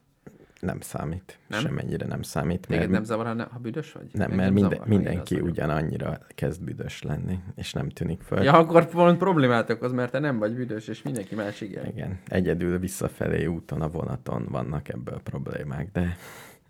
[0.60, 1.40] Nem számít.
[1.48, 1.62] Nem?
[1.62, 1.70] Nem?
[1.70, 2.68] Semmennyire nem számít.
[2.68, 4.10] Téged nem zavar, ha, büdös vagy?
[4.12, 8.44] nem, mert minden, zavar, mindenki ugyanannyira kezd büdös lenni, és nem tűnik föl.
[8.44, 11.86] Ja, akkor pont problémát okoz, mert te nem vagy büdös, és mindenki más igen.
[11.86, 16.18] Igen, egyedül visszafelé úton a vonaton vannak ebből problémák, de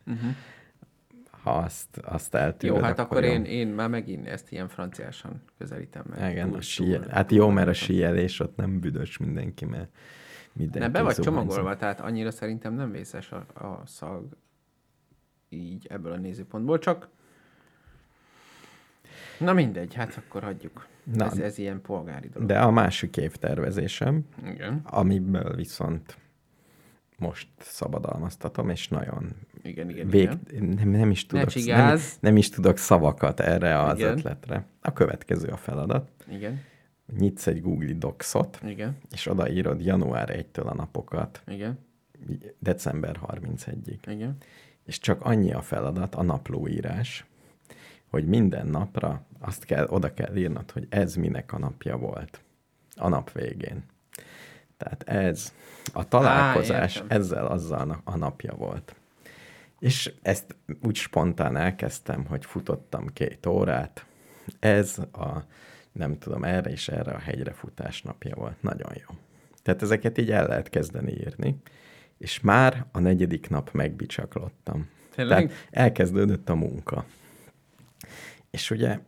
[0.08, 0.30] Uh-huh.
[1.30, 3.32] ha azt, azt eltűröd, Jó, hát akkor jó.
[3.32, 6.32] én, én már megint ezt ilyen franciásan közelítem meg.
[6.32, 7.00] Igen, Túl- a síel...
[7.02, 9.90] túl- hát jó, mert a túl- síelés ott nem büdös mindenki, mert
[10.60, 14.38] mindenki Ne, be vagy csomagolva, tehát annyira szerintem nem vészes a, a szag
[15.50, 17.10] így ebből a nézőpontból, csak
[19.40, 20.88] na mindegy, hát akkor hagyjuk.
[21.14, 22.48] Na, ez, ez ilyen polgári dolog.
[22.48, 26.18] De a másik évtervezésem, Igen, amiből viszont
[27.18, 29.30] most szabadalmaztatom, és nagyon
[29.62, 30.08] igen, igen.
[30.10, 30.66] vég, igen.
[30.66, 34.18] nem, nem, is tudok, nem, nem is tudok szavakat erre az Igen.
[34.18, 34.66] ötletre.
[34.82, 36.10] A következő a feladat.
[36.32, 36.62] Igen,
[37.18, 41.80] Nyitsz egy Google Docs-ot, igen, és odaírod január 1-től a napokat, igen,
[42.60, 43.98] december 31-ig.
[44.08, 44.38] igen.
[44.86, 47.26] És csak annyi a feladat, a naplóírás,
[48.10, 52.42] hogy minden napra azt kell, oda kell írnod, hogy ez minek a napja volt.
[52.96, 53.84] A nap végén.
[54.78, 55.54] Tehát ez,
[55.94, 57.18] a találkozás értem.
[57.18, 58.96] ezzel azzal a napja volt.
[59.80, 64.06] És ezt úgy spontán elkezdtem, hogy futottam két órát.
[64.60, 65.44] Ez a,
[65.92, 68.62] nem tudom, erre és erre a hegyre futás napja volt.
[68.62, 69.16] Nagyon jó.
[69.64, 71.62] Tehát ezeket így el lehet kezdeni írni.
[72.18, 74.90] És már a negyedik nap megbicsaklottam.
[75.16, 75.48] Tényleg?
[75.48, 77.06] Tehát elkezdődött a munka.
[78.52, 79.00] És ugye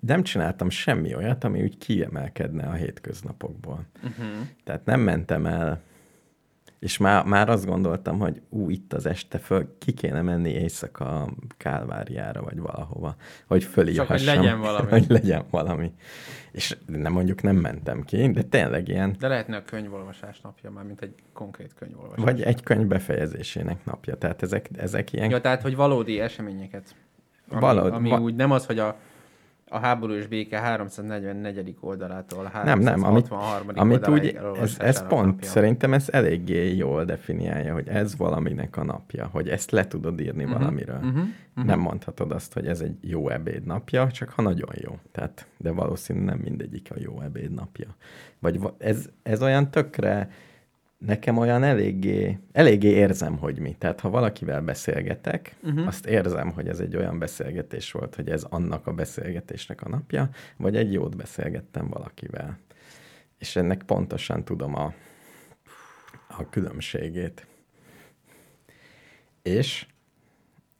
[0.00, 3.86] nem csináltam semmi olyat, ami úgy kiemelkedne a hétköznapokból.
[3.96, 4.26] Uh-huh.
[4.64, 5.82] Tehát nem mentem el,
[6.84, 11.28] és már, már azt gondoltam, hogy ú, itt az este föl, ki kéne menni éjszaka
[11.56, 13.16] Kálváriára, vagy valahova,
[13.46, 14.34] hogy fölírhassam.
[14.36, 14.88] legyen valami.
[14.98, 15.92] hogy legyen valami.
[16.52, 20.84] És nem mondjuk nem mentem ki, de tényleg ilyen, De lehetne a könyvolvasás napja már,
[20.84, 22.24] mint egy konkrét könyvolvasás.
[22.24, 24.16] vagy egy könyv befejezésének napja.
[24.16, 26.94] Tehát ezek, ezek ilyen Ja, tehát, hogy valódi eseményeket.
[27.48, 28.96] Ami, Valód- ami va- úgy nem az, hogy a,
[29.74, 31.76] a háború és béke 344.
[31.80, 33.68] oldalától a Nem, nem, amit, 363.
[33.76, 35.48] amit úgy, ez, ez pont, napja.
[35.48, 40.44] szerintem ez eléggé jól definiálja, hogy ez valaminek a napja, hogy ezt le tudod írni
[40.44, 40.96] uh-huh, valamiről.
[40.96, 41.64] Uh-huh, uh-huh.
[41.64, 44.98] Nem mondhatod azt, hogy ez egy jó ebéd napja, csak ha nagyon jó.
[45.12, 47.96] Tehát, de valószínű nem mindegyik a jó ebéd napja.
[48.38, 50.28] Vagy va- ez, ez olyan tökre,
[50.98, 53.74] nekem olyan eléggé, eléggé érzem, hogy mi.
[53.78, 55.86] Tehát, ha valakivel beszélgetek, uh-huh.
[55.86, 60.28] azt érzem, hogy ez egy olyan beszélgetés volt, hogy ez annak a beszélgetésnek a napja,
[60.56, 62.58] vagy egy jót beszélgettem valakivel.
[63.38, 64.94] És ennek pontosan tudom a,
[66.28, 67.46] a különbségét.
[69.42, 69.86] És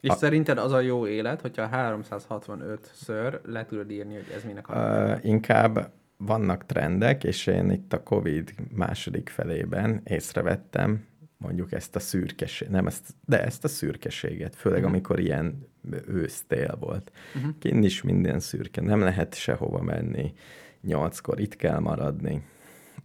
[0.00, 4.68] És A- szerinted az a jó élet, hogyha 365-ször le tudod írni, hogy ez minek
[4.68, 11.04] a uh, inkább vannak trendek, és én itt a COVID második felében észrevettem
[11.36, 14.88] mondjuk ezt a szürkeség, nem ezt, de ezt a szürkeséget, főleg Mhm.
[14.88, 15.66] amikor ilyen
[16.08, 17.12] ősztél volt.
[17.58, 20.32] Kinn is minden szürke, nem lehet sehova menni,
[20.80, 22.42] nyolckor itt kell maradni,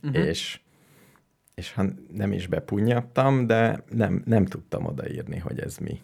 [0.02, 0.14] Mhm.
[0.16, 0.60] és
[1.56, 6.02] és ha nem is bepunyadtam, de nem, nem tudtam odaírni, hogy ez mi.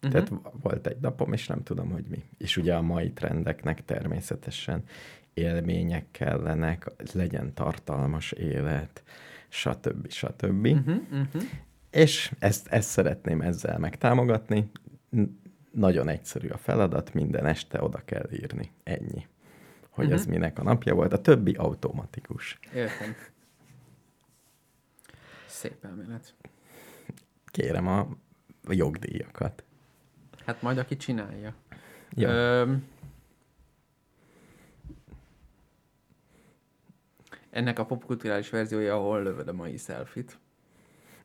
[0.00, 0.10] Mhm.
[0.12, 0.32] Tehát
[0.62, 2.22] volt egy napom, és nem tudom, hogy mi.
[2.38, 4.82] És ugye a mai trendeknek természetesen
[5.34, 9.02] élmények kellenek, legyen tartalmas élet,
[9.48, 10.10] stb.
[10.10, 10.66] stb.
[10.66, 11.42] Uh-huh, uh-huh.
[11.90, 14.70] És ezt, ezt szeretném ezzel megtámogatni.
[15.70, 18.70] Nagyon egyszerű a feladat, minden este oda kell írni.
[18.82, 19.26] Ennyi.
[19.90, 20.14] Hogy Mhm.
[20.14, 21.12] ez minek a napja volt.
[21.12, 22.58] A többi automatikus.
[22.74, 23.14] Értem.
[25.46, 26.34] Szép elmélet.
[27.46, 28.08] Kérem a
[28.68, 29.64] jogdíjakat.
[30.46, 31.54] Hát majd aki csinálja.
[32.10, 32.28] Ja.
[32.28, 32.84] Öm,
[37.52, 40.38] ennek a popkulturális verziója, ahol lövöd a mai selfit.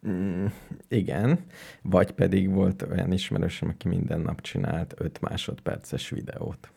[0.07, 0.45] Mm,
[0.88, 1.45] igen,
[1.82, 6.71] vagy pedig volt olyan ismerősöm, aki minden nap csinált 5 másodperces videót.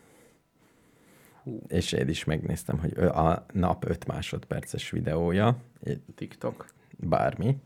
[1.43, 1.63] Hú.
[1.69, 5.57] És én is megnéztem, hogy a nap 5 másodperces videója,
[6.15, 6.67] TikTok.
[6.97, 7.57] bármi,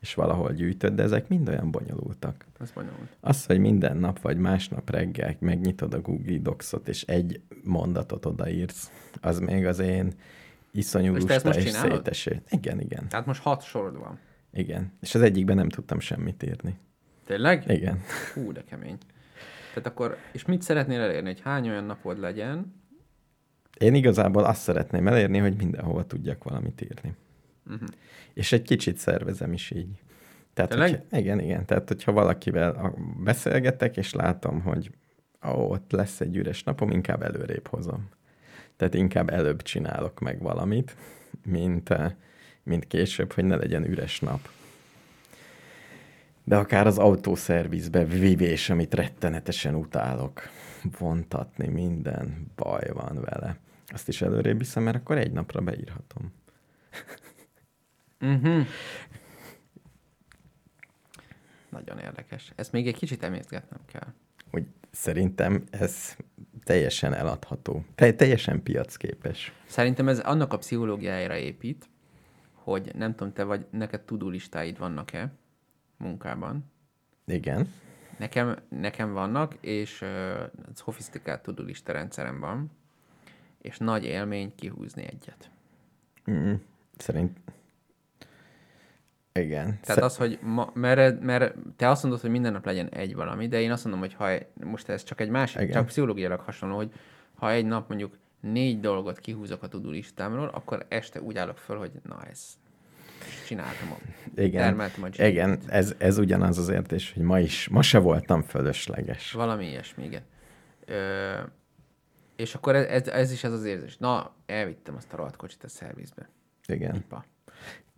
[0.00, 2.46] és valahol gyűjtött, de ezek mind olyan bonyolultak.
[2.60, 3.16] Ez bonyolult.
[3.20, 8.90] Az, hogy minden nap vagy másnap reggel megnyitod a Google Docs-ot, és egy mondatot odaírsz,
[9.20, 10.12] az még az én
[10.72, 12.42] iszonyú lusta és széteső.
[12.50, 14.18] Igen, igen, Tehát most hat sorod van.
[14.52, 14.92] igen.
[15.00, 16.78] És az egyikben nem tudtam semmit írni.
[17.24, 17.64] Tényleg?
[17.68, 18.00] Igen.
[18.34, 18.98] Hú, de kemény.
[19.74, 22.74] Tehát akkor, és mit szeretnél elérni, hogy hány olyan napod legyen?
[23.78, 27.14] Én igazából azt szeretném elérni, hogy mindenhova tudjak valamit írni.
[27.66, 27.88] Uh-huh.
[28.34, 30.02] És egy kicsit szervezem is így.
[30.54, 30.90] Tehát, Tényleg?
[30.90, 31.66] hogyha, igen, igen.
[31.66, 32.94] Tehát, hogyha valakivel
[33.24, 34.90] beszélgetek, és látom, hogy
[35.46, 38.08] ó, ott lesz egy üres napom, inkább előrébb hozom.
[38.80, 40.96] Tehát inkább előbb csinálok meg valamit,
[41.44, 42.12] mint, eh,
[42.62, 44.48] mint később, hogy ne legyen üres nap.
[46.44, 50.42] De akár az autószervizbe vivés, amit rettenetesen utálok,
[50.98, 53.58] vontatni, minden baj van vele.
[53.86, 56.32] Azt is előrébb viszem, mert akkor egy napra beírhatom.
[58.20, 58.66] Uh-huh.
[61.68, 62.52] Nagyon érdekes.
[62.56, 64.08] Ezt még egy kicsit emészgetnem kell.
[64.50, 66.16] Hogy szerintem ez
[66.70, 67.84] teljesen eladható.
[67.94, 69.52] Te- teljesen piacképes.
[69.66, 71.88] Szerintem ez annak a pszichológiájára épít,
[72.52, 75.32] hogy nem tudom, te vagy, neked tudulistáid vannak-e
[75.96, 76.64] munkában?
[77.26, 77.72] Igen.
[78.18, 80.08] Nekem, nekem vannak, és uh,
[80.74, 82.70] szofisztikált tudulista rendszerem van,
[83.62, 85.50] és nagy élmény kihúzni egyet.
[86.30, 86.54] Mm,
[86.96, 87.38] szerint...
[89.32, 89.64] Igen.
[89.66, 93.14] Tehát Sze- az, hogy ma, mert, mert te azt mondod, hogy minden nap legyen egy
[93.14, 94.30] valami, de én azt mondom, hogy ha
[94.64, 95.72] most ez csak egy másik, Igen.
[95.72, 96.92] csak pszichológiailag hasonló, hogy
[97.34, 101.90] ha egy nap mondjuk négy dolgot kihúzok a tudulistámról, akkor este úgy állok föl, hogy
[102.02, 102.58] na ez,
[103.46, 103.96] csináltam,
[104.34, 108.42] Igen, termeltem a igen ez, ez ugyanaz az értés, hogy ma is, ma se voltam
[108.42, 109.32] fölösleges.
[109.32, 110.22] Valami ilyesmi, igen.
[110.84, 111.32] Ö,
[112.36, 113.96] és akkor ez, ez, ez is ez az érzés.
[113.96, 116.28] Na, elvittem azt a rohadt kocsit a szervizbe.
[116.66, 116.94] Igen.
[116.94, 117.24] Ipa.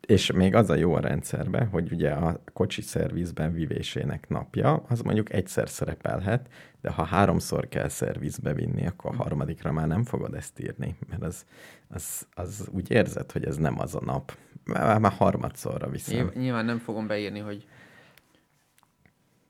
[0.06, 5.00] És még az a jó a rendszerben, hogy ugye a kocsi szervizben vivésének napja, az
[5.00, 6.48] mondjuk egyszer szerepelhet,
[6.80, 11.22] de ha háromszor kell szervizbe vinni, akkor a harmadikra már nem fogod ezt írni, mert
[11.22, 11.44] az,
[11.88, 14.36] az, az úgy érzed, hogy ez nem az a nap.
[14.64, 16.30] Már, már harmadszorra viszem.
[16.34, 17.66] Nyilván, nem fogom beírni, hogy...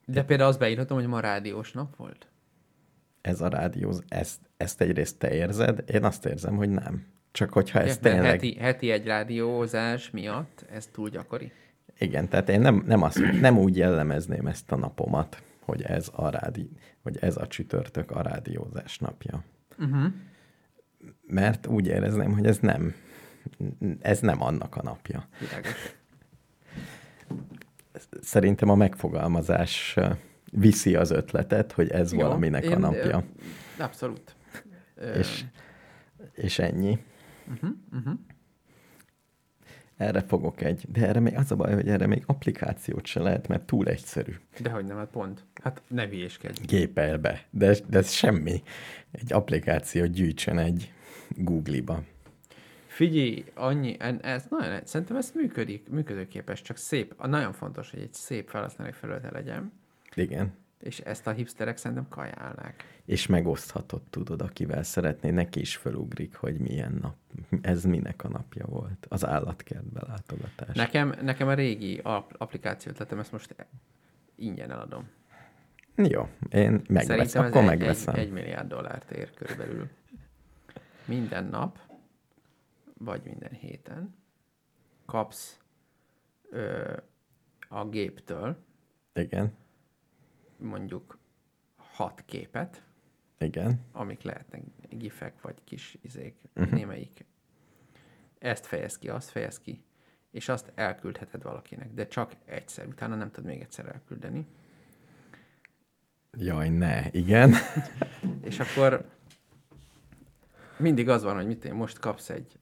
[0.04, 2.26] De például azt beírhatom, hogy ma rádiós nap volt.
[3.20, 7.06] Ez a rádió, ezt, ezt egyrészt te érzed, én azt érzem, hogy nem.
[7.32, 8.24] Csak hogyha ez Mert tényleg...
[8.24, 11.52] heti, heti egy rádiózás miatt ez túl gyakori.
[11.98, 16.28] Igen, tehát én nem, nem, azt, nem úgy jellemezném ezt a napomat, hogy ez a,
[16.28, 16.70] rádi,
[17.02, 19.44] hogy ez a csütörtök a rádiózás napja.
[19.78, 20.12] Uh-huh.
[21.26, 22.94] Mert úgy érezném, hogy ez nem,
[24.00, 25.28] ez nem annak a napja.
[25.38, 25.94] Világos.
[28.20, 29.96] Szerintem a megfogalmazás
[30.52, 33.24] viszi az ötletet, hogy ez Jó, valaminek a én, napja.
[33.78, 34.34] ö, Abszolút.
[35.18, 35.44] És,
[36.32, 36.98] és ennyi.
[37.50, 38.18] Uh-huh, uh-huh.
[39.96, 43.48] Erre fogok egy, de erre még az a baj, hogy erre még applikációt se lehet,
[43.48, 44.32] mert túl egyszerű.
[44.58, 45.44] Dehogy nem, hát pont.
[45.62, 46.60] Hát ne hülyéskedj.
[46.66, 47.44] Gépel be.
[47.50, 48.62] De, de ez semmi.
[49.10, 50.92] Egy applikáció gyűjtsön egy
[51.28, 52.02] Google-ba.
[52.86, 58.14] Figyelj, annyi, ez nagyon, szerintem ez működik, működőképes, csak szép, a nagyon fontos, hogy egy
[58.14, 59.72] szép felhasználói felülete legyen,
[60.14, 60.52] Igen.
[60.80, 62.91] és ezt a hipsterek szerintem kajálnák.
[63.04, 67.16] És megoszthatod, tudod, akivel szeretné, neki is felugrik, hogy milyen nap,
[67.62, 69.06] ez minek a napja volt.
[69.08, 70.76] Az állatkertbe látogatás.
[70.76, 73.54] Nekem, nekem a régi ap- applikációt lettem, ezt most
[74.34, 75.08] ingyen eladom.
[75.96, 78.14] Jó, én megveszem, Szerintem akkor egy, megveszem.
[78.14, 79.88] egy, egy milliárd dollárt ér körülbelül.
[81.04, 81.78] Minden nap,
[82.98, 84.14] vagy minden héten
[85.06, 85.58] kapsz
[86.50, 86.96] ö,
[87.68, 88.56] a géptől
[89.14, 89.52] Igen,
[90.56, 91.18] mondjuk
[91.76, 92.82] hat képet,
[93.42, 93.80] igen.
[93.92, 96.72] amik lehetnek gifek, vagy kis izék, uh-huh.
[96.72, 97.24] némelyik.
[98.38, 99.84] Ezt fejez ki, azt fejez ki,
[100.30, 104.46] és azt elküldheted valakinek, de csak egyszer, utána nem tudod még egyszer elküldeni.
[106.38, 107.54] Jaj, ne, igen.
[108.48, 109.10] És akkor
[110.76, 112.58] mindig az van, hogy mit én most kapsz egy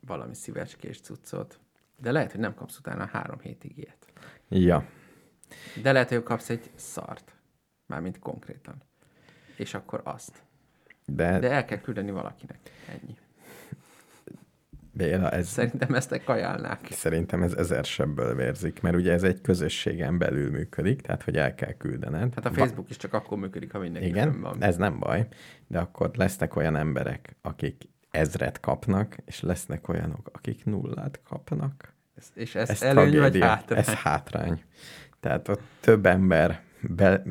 [0.00, 1.60] valami szívecskés cuccot,
[1.96, 4.12] de lehet, hogy nem kapsz utána három hétig ilyet.
[4.48, 4.88] ja,
[5.82, 7.34] De lehet, hogy kapsz egy szart,
[7.86, 8.82] mármint konkrétan.
[9.60, 10.42] És akkor azt.
[11.06, 12.58] de, De el kell küldeni valakinek.
[12.88, 13.16] Ennyi.
[14.92, 16.86] Béla, ez, Szerintem ezt kajálnák.
[16.90, 21.54] Szerintem ez ezer sebből vérzik, mert ugye ez egy közösségen belül működik, tehát hogy el
[21.54, 22.34] kell küldened.
[22.34, 24.62] Hát a Facebook is csak akkor működik, ha mindenki Igen, van.
[24.62, 25.26] ez nem baj,
[25.66, 31.94] de akkor lesznek olyan emberek, akik ezret kapnak, és lesznek olyanok, akik nullát kapnak.
[32.16, 33.46] Ez- És ez, Ez előny vagy tragédia.
[33.46, 33.78] hátrány?
[33.78, 34.62] Ez hátrány.
[35.20, 37.22] Tehát ott több ember, be,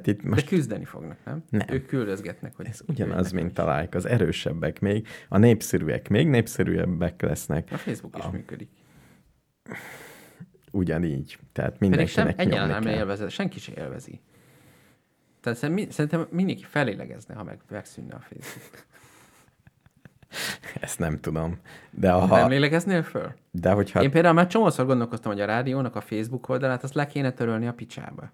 [0.00, 1.44] tehát itt De most küzdeni fognak, nem?
[1.50, 1.66] Nem.
[1.70, 2.66] Ők küldözgetnek, hogy...
[2.66, 8.16] ez ugyanaz, mint a like, az erősebbek még, a népszerűek még népszerűebbek lesznek, A Facebook
[8.18, 8.68] is A- működik.
[10.70, 11.38] ugyanígy.
[11.52, 14.20] Tehát Pedig sem, mindenkinek egyáltalán nem élvezed, senki sem élvezi.
[15.40, 18.84] Tehát szerintem, mi- szerintem mindenki felélegezne, ha meg, megszűnne a Facebook.
[20.80, 21.58] Ezt nem tudom.
[21.90, 22.36] De, Ha...
[22.38, 23.32] Nem lélegeznél föl?
[23.50, 27.06] de hogyha Én például már csomószor gondolkoztam, hogy a rádiónak a Facebook oldalát azt le
[27.06, 28.30] kéne törölni a picsába.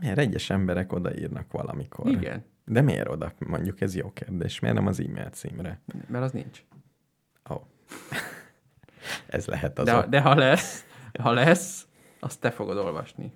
[0.00, 2.06] Miért egyes emberek odaírnak valamikor?
[2.10, 3.32] Igen, De miért oda?
[3.38, 4.60] Mondjuk ez jó kérdés.
[4.60, 5.80] Miért nem az e-mail címre?
[6.08, 6.62] mert az nincs.
[7.50, 7.54] Ó.
[7.54, 7.60] Oh.
[9.26, 10.06] ez lehet az De, a...
[10.06, 10.84] de ha lesz,
[11.20, 11.86] ha lesz,
[12.20, 13.32] azt te fogod olvasni.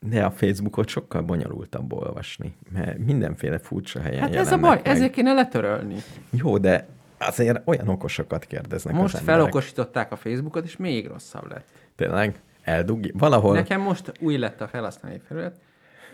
[0.00, 4.86] De a Facebookot sokkal bonyolultabb olvasni, mert mindenféle furcsa helyen Hát ez a baj, meg.
[4.86, 5.96] ezért kéne letörölni.
[6.30, 6.86] Jó, de
[7.18, 9.40] azért olyan okosokat kérdeznek Most az emberek.
[9.40, 11.66] felokosították a Facebookot, és még rosszabb lett.
[11.96, 13.12] Tényleg, eldugja.
[13.14, 15.60] Valahol Nekem most új lett a felhasználói felület,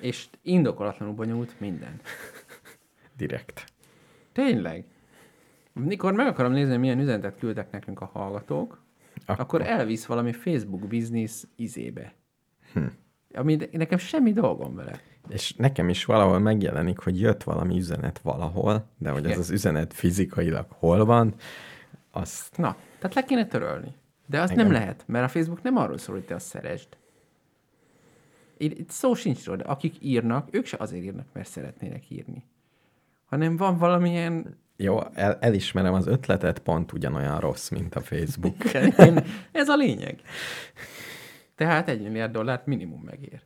[0.00, 2.00] és indokolatlanul bonyolult minden.
[3.16, 3.64] direkt.
[4.32, 4.84] Tényleg.
[5.72, 8.82] Mikor meg akarom nézni, milyen üzenetet küldtek nekünk a hallgatók,
[9.26, 12.14] akkor, akkor elvisz valami Facebook business izébe.
[12.72, 12.86] Hm.
[13.34, 15.00] Ami nekem semmi dolgom vele.
[15.28, 19.92] És nekem is valahol megjelenik, hogy jött valami üzenet valahol, de hogy ez az üzenet
[19.94, 21.34] fizikailag hol van,
[22.10, 23.94] azt Na, tehát le kéne törölni.
[24.28, 24.64] De az Igen.
[24.64, 26.88] nem lehet, mert a Facebook nem arról szól, hogy te azt szeresd.
[28.56, 32.44] Itt szó sincs róla, akik írnak, ők se azért írnak, mert szeretnének írni.
[33.24, 34.58] Hanem van valamilyen...
[34.76, 38.64] jó, el, elismerem az ötletet, pont ugyanolyan rossz, mint a Facebook.
[39.52, 40.20] Ez a lényeg.
[41.54, 43.42] Tehát egy milliárd dollárt minimum megér.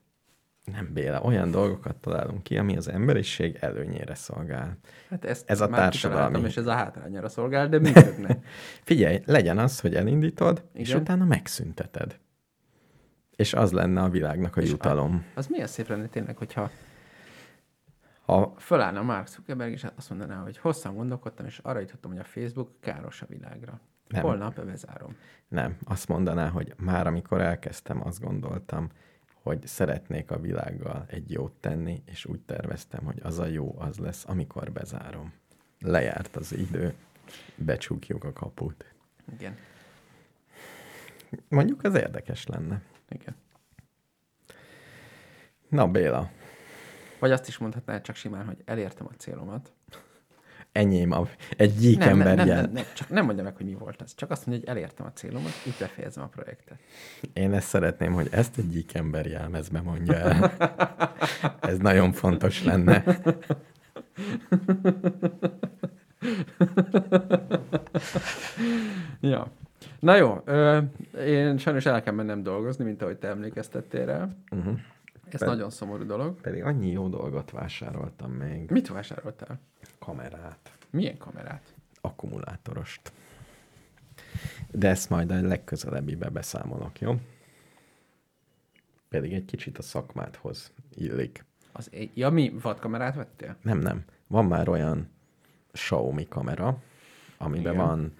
[0.64, 4.78] Nem Béla, olyan dolgokat találunk ki, ami az emberiség előnyére szolgál.
[5.10, 8.38] Hát ezt Ez a társadalmi- és ez a hátrányára szolgál, de működne.
[8.90, 11.00] Figyelj, legyen az, hogy elindítod, és Igen.
[11.00, 12.18] utána megszünteted.
[13.36, 15.24] És az lenne a világnak a És jutalom.
[15.34, 16.70] Az milyen szép lenne tényleg, hogyha
[18.24, 22.24] Ha fölállna Mark Zuckerberg, és azt mondaná, hogy hosszan gondolkodtam, és arra jutottam, hogy a
[22.24, 23.80] Facebook káros a világra.
[24.08, 24.22] Nem.
[24.22, 25.16] Holnap bezárom.
[25.48, 28.90] nem, azt mondaná, hogy már amikor elkezdtem, azt gondoltam,
[29.42, 33.98] hogy szeretnék a világgal egy jót tenni, és úgy terveztem, hogy az a jó az
[33.98, 35.32] lesz, amikor bezárom.
[35.78, 36.94] Lejárt az idő,
[37.56, 38.94] becsukjuk a kaput.
[39.32, 39.56] Igen.
[41.48, 42.82] Mondjuk az érdekes lenne.
[43.08, 43.34] Igen.
[45.68, 46.30] Na Béla,
[47.18, 49.72] Vagy azt is mondhatná csak simán, hogy elértem a célomat.
[50.72, 52.62] Enyém a, egy gyík Nem, nem, ember nem, jel.
[52.62, 54.14] nem, nem, csak nem mondja meg, hogy mi volt ez.
[54.14, 56.78] Csak azt mondja, hogy elértem a célomat, így befejezem a projektet.
[57.32, 60.52] Én ezt szeretném, hogy ezt egy gyík ember jelmezbe mondja el.
[61.60, 63.04] Ez nagyon fontos lenne.
[69.20, 69.46] Ja.
[70.00, 70.78] Na jó, ö,
[71.26, 74.28] én sajnos el kell mennem dolgozni, mint ahogy te emlékeztettél rá.
[74.50, 74.78] Uh-huh.
[75.30, 76.40] Ez Pe- nagyon szomorú dolog.
[76.40, 78.70] Pedig annyi jó dolgot vásároltam még.
[78.70, 79.60] Mit vásároltál?
[80.04, 81.74] Kamerát, Milyen kamerát?
[82.00, 83.12] akkumulátorost.
[84.70, 87.14] De ezt majd a legközelebbibe beszámolok, jó?
[89.08, 91.44] Pedig egy kicsit a szakmádhoz illik.
[91.72, 93.56] Az, ja, mi vadkamerát vettél?
[93.62, 94.04] Nem, nem.
[94.26, 95.10] Van már olyan
[95.72, 96.82] Xiaomi kamera,
[97.38, 97.86] amiben Igen.
[97.86, 98.12] van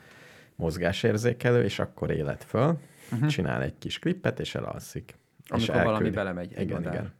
[0.56, 2.78] mozgásérzékelő, és akkor élet föl,
[3.12, 3.28] uh-huh.
[3.28, 5.16] csinál egy kis klippet, és elalszik.
[5.44, 5.50] és.
[5.50, 6.14] Amikor valami elküldi.
[6.14, 6.94] belemegy egy igen, madár.
[6.94, 7.12] igen.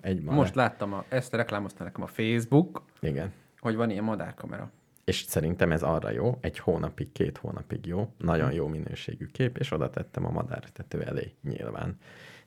[0.00, 0.38] Egy madár.
[0.38, 3.32] Most láttam, a, ezt reklámozta nekem a Facebook, Igen.
[3.60, 4.70] Hogy van ilyen madárkamera.
[5.04, 9.70] És szerintem ez arra jó, egy hónapig, két hónapig jó, nagyon jó minőségű kép, és
[9.72, 11.96] oda tettem a madártető elé nyilván.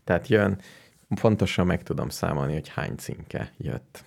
[0.03, 0.59] Tehát jön,
[1.22, 4.03] pontosan meg tudom számolni, hogy hány cinke jött.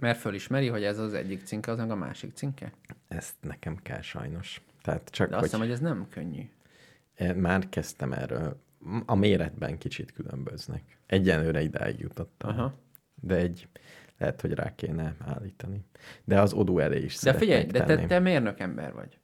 [0.00, 2.72] Mert fölismeri, hogy ez az egyik cinke, az meg a másik cinke.
[3.08, 4.62] Ezt nekem kell sajnos.
[4.82, 6.48] Tehát csak, De azt hogy hiszem, hogy ez nem könnyű.
[7.40, 8.62] már kezdtem erről.
[9.06, 10.82] A méretben kicsit különböznek.
[11.06, 12.50] Egyenlőre idáig jutottam.
[12.50, 12.74] Aha.
[13.14, 13.68] De egy,
[14.18, 15.84] lehet, hogy rá kéne állítani.
[16.24, 19.18] De az odú elé is De figyelj, de te, te mérnök ember vagy.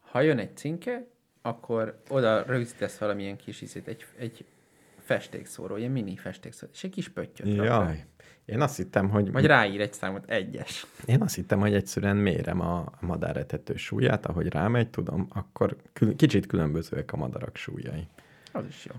[0.00, 1.06] Ha jön egy cinke,
[1.42, 4.44] akkor oda rögzítesz valamilyen kis izét, egy, egy
[4.98, 7.54] festékszóró, ilyen mini festékszóró, és egy kis pöttyöt.
[7.54, 8.04] Jaj.
[8.44, 10.86] Én azt hittem, hogy Vagy ráír egy számot, egyes.
[11.06, 16.46] Én azt hittem, hogy egyszerűen mérem a madáretető súlyát, ahogy rámegy, tudom, akkor kül- kicsit
[16.46, 18.08] különbözőek a madarak súlyai.
[18.52, 18.94] Az is jó.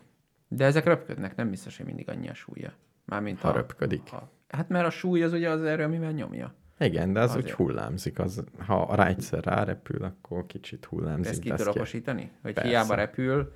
[0.48, 2.74] De ezek röpködnek, nem biztos, hogy mindig annyi a súlya.
[3.06, 4.10] Mármint Ha röpködik.
[4.10, 6.54] Ha, hát mert a súly az ugye az erő, amivel nyomja.
[6.80, 7.46] Igen, de az Azért.
[7.46, 8.20] úgy hullámzik.
[8.20, 11.32] Az, ha rá egyszer rárepül, akkor kicsit De hullámzik.
[11.32, 12.32] ezt ki de azt ki- okosítani?
[12.42, 12.70] Hogy Persze.
[12.70, 13.54] hiába repül,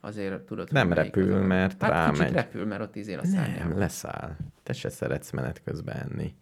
[0.00, 2.18] azért tudod, Nem hogy repül, az mert hát rámegy.
[2.18, 3.68] kicsit repül, mert ott izél a szárnyával.
[3.68, 4.36] Nem, leszáll.
[4.62, 6.34] Te se szeretsz menet közben enni.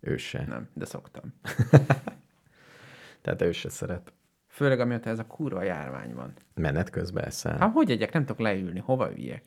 [0.00, 0.44] Ő se.
[0.48, 1.24] Nem, de szoktam.
[3.22, 4.12] Tehát ő se szeret.
[4.48, 6.32] Főleg amióta ez a kurva járvány van.
[6.54, 7.58] Menet közben eszel.
[7.58, 9.44] Hát hogy egyek, nem tudok leülni, hova üljek?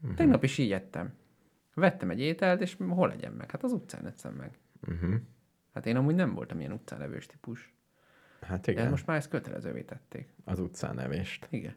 [0.00, 0.14] Mhm.
[0.14, 1.12] Tegnap is így ettem.
[1.76, 3.50] Vettem egy ételt, és hol legyem meg?
[3.50, 4.58] Hát az utcán eszem meg.
[4.88, 5.14] Uh-huh.
[5.74, 7.74] Hát én amúgy nem voltam ilyen utcán levős típus.
[8.40, 10.28] Hát De igen, most már ezt kötelezővé tették.
[10.44, 11.46] az utcán evést.
[11.50, 11.74] Igen.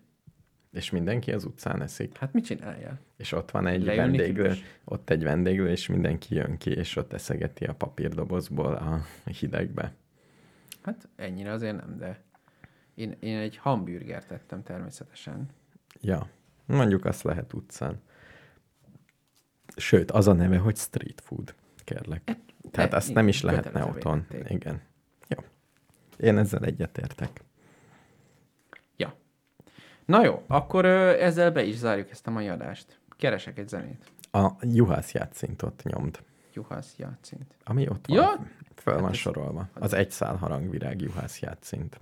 [0.71, 2.17] És mindenki az utcán eszik.
[2.17, 2.99] Hát mit csináljál?
[3.17, 4.63] És ott van egy Leülni vendéglő, tilos.
[4.83, 9.93] ott egy vendéglő, és mindenki jön ki, és ott eszegeti a papírdobozból a hidegbe.
[10.81, 12.23] Hát ennyire azért nem, de
[12.95, 15.49] én, én egy hamburgert tettem természetesen.
[16.01, 16.29] Ja,
[16.65, 18.01] mondjuk azt lehet utcán.
[19.79, 22.21] Sőt, az a neve, hogy street food, kérlek.
[22.71, 24.25] Tehát e, azt nem is lehetne otthon.
[24.47, 24.81] Igen.
[25.27, 25.37] Jó.
[26.17, 27.41] Én ezzel egyetértek.
[28.97, 29.13] Ja.
[30.05, 32.99] Na jó, akkor ö, ezzel be is zárjuk ezt a mai adást.
[33.17, 34.11] Keresek egy zenét.
[34.31, 36.19] A juhász játszintot nyomd,
[36.53, 37.55] Juhász játszint.
[37.63, 38.17] ami ott van.
[38.17, 38.45] Ja?
[38.75, 39.67] Föl van Hát ez- sorolva.
[39.73, 41.99] Az egy szál harangvirág juhász játszint.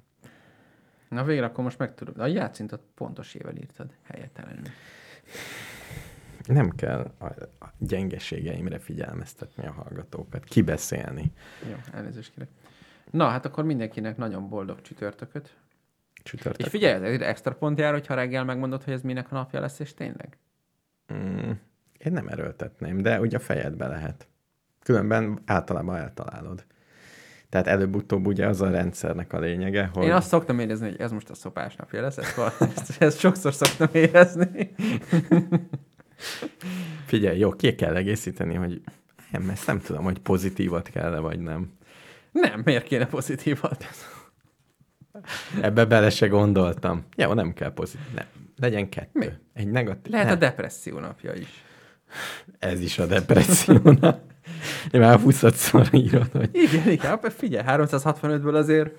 [1.10, 2.20] Na végre akkor most megtudod.
[2.20, 4.64] A játszintot pontos ével írtad, helyettelenül.
[6.48, 7.12] Nem kell
[7.60, 11.32] a gyengeségeimre figyelmeztetni a hallgatókat, kibeszélni.
[11.70, 12.50] Jó, elnézést kérek.
[13.12, 15.58] Na, hát akkor mindenkinek nagyon boldog csütörtököt.
[16.24, 16.66] Csütörtök.
[16.66, 19.80] És figyelj, ez extra pont jár, hogyha reggel megmondod, hogy ez minek a napja lesz,
[19.80, 20.38] és tényleg?
[21.14, 21.52] Mm,
[21.98, 24.28] én nem erőltetném, de ugye a fejedbe lehet.
[24.84, 26.66] Különben általában eltalálod.
[27.50, 30.04] Tehát előbb-utóbb ugye az a rendszernek a lényege, hogy...
[30.04, 33.54] Én azt szoktam érezni, hogy ez most a szopás napja lesz, ezt, ezt, ezt sokszor
[33.54, 34.76] szoktam érezni.
[37.06, 38.82] Figyelj, jó, ki kell egészíteni, hogy
[39.32, 41.72] nem, ezt nem tudom, hogy pozitívat kell vagy nem.
[42.32, 43.86] Nem, miért kéne pozitívat?
[45.62, 47.06] Ebbe bele se gondoltam.
[47.16, 48.14] Jó, nem kell pozitív.
[48.16, 48.26] Nem.
[48.56, 49.20] Legyen kettő.
[49.20, 49.28] Mi?
[49.54, 50.12] Egy negatív.
[50.12, 50.40] Lehet a nem.
[50.40, 51.64] depresszió napja is.
[52.60, 54.22] Ez is a depressziónak.
[54.92, 58.92] Én már 20-szor írod, hogy Igen, igen, figyelj, 365-ből azért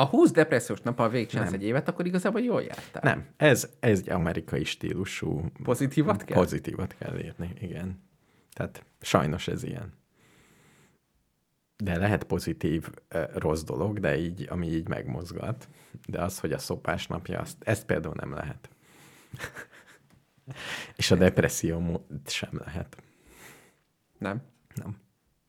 [0.00, 3.02] ha 20 depressziós nappal végigcsinálsz egy évet, akkor igazából jól jártál.
[3.02, 6.36] nem, ez, ez egy amerikai stílusú Pozitívat kell?
[6.36, 8.02] Pozitívat kell írni, igen.
[8.52, 9.98] Tehát sajnos ez ilyen.
[11.76, 12.88] De lehet pozitív
[13.34, 15.68] rossz dolog, de így, ami így megmozgat.
[16.06, 18.70] De az, hogy a szopás napja, azt, ezt például nem lehet.
[20.96, 22.96] És a depresszió sem lehet.
[24.18, 24.42] Nem?
[24.74, 24.96] Nem.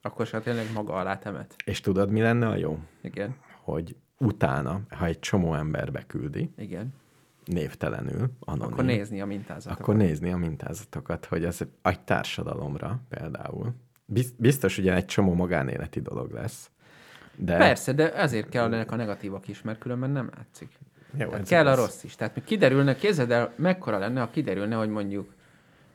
[0.01, 1.55] Akkor se tényleg maga alá temet.
[1.65, 2.79] És tudod, mi lenne a jó?
[3.01, 6.93] Igen, Hogy utána, ha egy csomó ember beküldi, igen.
[7.45, 9.79] névtelenül, anonim, Akkor nézni a mintázatokat.
[9.81, 13.73] akkor nézni a mintázatokat, hogy az egy társadalomra például.
[14.05, 16.69] Biz- Biztos, ugye egy csomó magánéleti dolog lesz.
[17.35, 20.69] De Persze, de ezért kell ennek a negatívak is, mert különben nem látszik.
[21.17, 21.85] jó, Tehát ez kell a igaz.
[21.85, 22.15] rossz is.
[22.15, 25.33] Tehát mi kiderülne, képzeld el, mekkora lenne, ha kiderülne, hogy mondjuk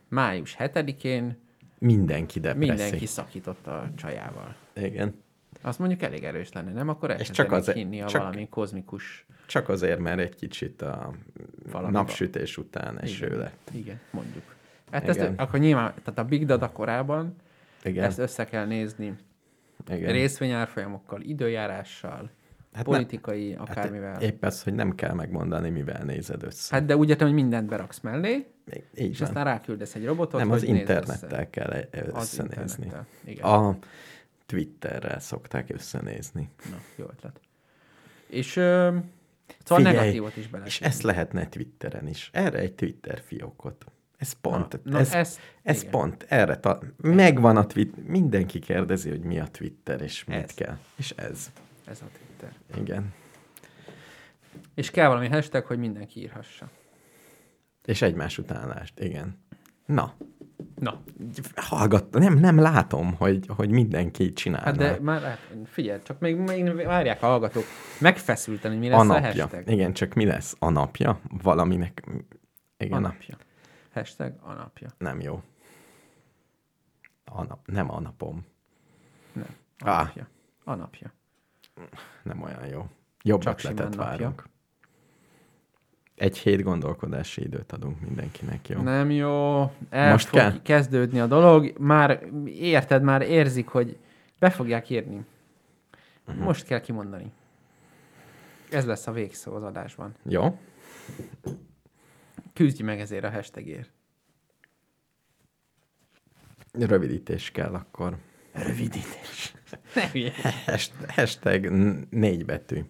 [0.09, 1.39] május 7-én
[1.79, 2.75] Mindenki depresszió.
[2.75, 4.55] mindenki szakított a csajával.
[4.75, 5.15] Igen.
[5.61, 6.89] Azt mondjuk elég erős lenne, nem?
[6.89, 11.13] Akkor csak elkezdenék az- hinni a csak- valami kozmikus Csak azért, mert egy kicsit a
[11.73, 11.99] Valamiba.
[11.99, 13.39] napsütés után eső Igen.
[13.39, 13.71] lett.
[13.73, 14.55] Igen, mondjuk.
[14.91, 15.17] Hát Igen.
[15.27, 17.37] ezt, akkor nyilván, tehát a Big Data korában
[17.85, 18.05] Igen.
[18.05, 19.15] ezt össze kell nézni
[19.91, 20.13] Igen.
[20.13, 22.31] részvényárfolyamokkal, időjárással,
[22.73, 24.13] Hát politikai, nem- akármivel.
[24.13, 26.75] Hát épp az, hogy nem kell megmondani, mivel nézed össze.
[26.75, 29.29] Hát de úgy értem, hogy mindent beraksz mellé, Még így és van.
[29.29, 31.51] aztán ráküldesz egy robotot, nem, az internettel össze.
[31.51, 32.85] kell e- Az összenézni.
[32.85, 33.07] internettel.
[33.25, 33.45] Igen.
[33.45, 33.77] A
[34.47, 36.51] Twitterrel szokták összenézni.
[36.71, 37.41] Na, jó ötlet.
[38.27, 38.97] És ö,
[39.65, 40.65] szóval Figyelj, negatívot is bele.
[40.67, 42.31] És ezt lehetne Twitteren is.
[42.33, 43.85] Erre egy Twitter fiókot.
[44.17, 44.81] Ez pont.
[44.85, 45.91] Na, na ez, ez- ez igen.
[45.91, 46.23] pont.
[46.29, 48.05] Erre ta, megvan a Twitter.
[48.05, 50.55] Mindenki kérdezi, hogy mi a Twitter, és mit Ez.
[50.55, 50.79] kell.
[50.97, 51.51] És ez.
[51.85, 52.57] Ez a Twitter.
[52.83, 53.15] Igen.
[54.75, 56.71] És kell valami hashtag, hogy mindenki írhassa.
[57.85, 59.01] És egymás utánlást.
[59.01, 59.39] Igen.
[59.87, 60.15] Na,
[60.79, 61.03] Na,
[61.55, 64.67] hallgat, nem, nem látom, hogy, hogy mindenki csinálna.
[64.67, 67.65] hát de már hát, figyelj, csak még, még várják a hallgatók
[68.01, 69.43] megfeszülten, hogy mi lesz a a, napja.
[69.43, 69.69] hashtag.
[69.71, 70.57] Igen, csak mi lesz?
[70.59, 71.21] A napja?
[71.43, 72.05] Valaminek...
[72.79, 73.37] Igen, A a napja.
[73.93, 74.89] Hashtag a napja.
[74.99, 75.43] nem jó.
[77.25, 78.47] A nap, nem a napom.
[79.33, 79.57] Nem.
[79.79, 80.29] A napja.
[80.65, 81.13] A napja.
[82.23, 82.87] Nem olyan jó.
[83.23, 84.35] Jobb Csak ötletet simán napja.
[86.17, 88.81] Egy hét gondolkodási időt adunk mindenkinek, jó?
[88.83, 89.61] Nem jó.
[89.91, 90.63] El Most fog kell?
[90.63, 91.73] kezdődni a dolog.
[91.79, 93.99] Már érted, már érzik, hogy
[94.39, 95.25] be fogják írni.
[96.29, 96.45] Uh-huh.
[96.45, 97.33] Most kell kimondani.
[98.71, 100.15] Ez lesz a végszó az adásban.
[100.23, 100.59] Jó?
[102.53, 103.91] Küzdj meg ezért a hashtagért.
[106.73, 108.17] Rövidítés kell akkor.
[108.53, 109.55] Rövidítés.
[109.95, 110.33] Ne hülye.
[110.67, 111.67] Hasht- Hashtag
[112.11, 112.85] négy betű.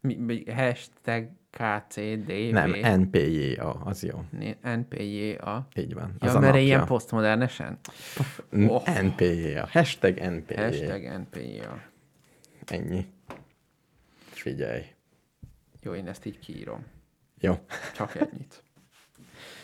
[0.00, 2.32] Mi, hashtag KCDV.
[2.50, 4.24] Nem, NPJA, az jó.
[4.62, 5.68] NPJA.
[5.76, 6.14] Így van.
[6.20, 7.78] Ja, Az mert ilyen posztmodernesen?
[8.52, 9.02] Oh.
[9.02, 9.66] NPJA.
[9.66, 10.62] Hashtag NPJA.
[10.62, 11.82] Hashtag NPJA.
[12.66, 13.06] Ennyi.
[14.30, 14.82] Figyelj.
[15.82, 16.86] Jó, én ezt így kiírom.
[17.40, 17.54] Jó.
[17.94, 18.62] Csak ennyit.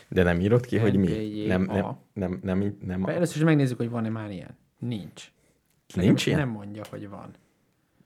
[0.09, 1.45] De nem írod ki, hogy mi?
[1.47, 4.57] Nem, nem, nem, nem, nem, először is megnézzük, hogy van-e már ilyen.
[4.79, 5.31] Nincs.
[5.95, 6.39] Nincs ilyen?
[6.39, 7.33] Nem mondja, hogy van.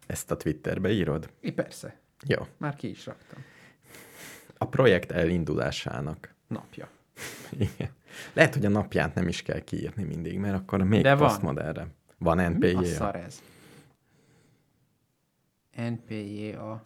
[0.08, 1.30] Ezt a Twitterbe írod?
[1.40, 2.00] I, persze.
[2.28, 2.48] Jó.
[2.58, 3.44] Már ki is raktam.
[4.58, 6.34] A projekt elindulásának.
[6.48, 6.90] Napja.
[7.52, 7.90] Igen.
[8.34, 11.28] Lehet, hogy a napját nem is kell kiírni mindig, mert akkor még De van.
[11.28, 11.88] posztmodernre.
[12.18, 13.42] Van Mi a szar ez?
[15.76, 16.84] NPJA.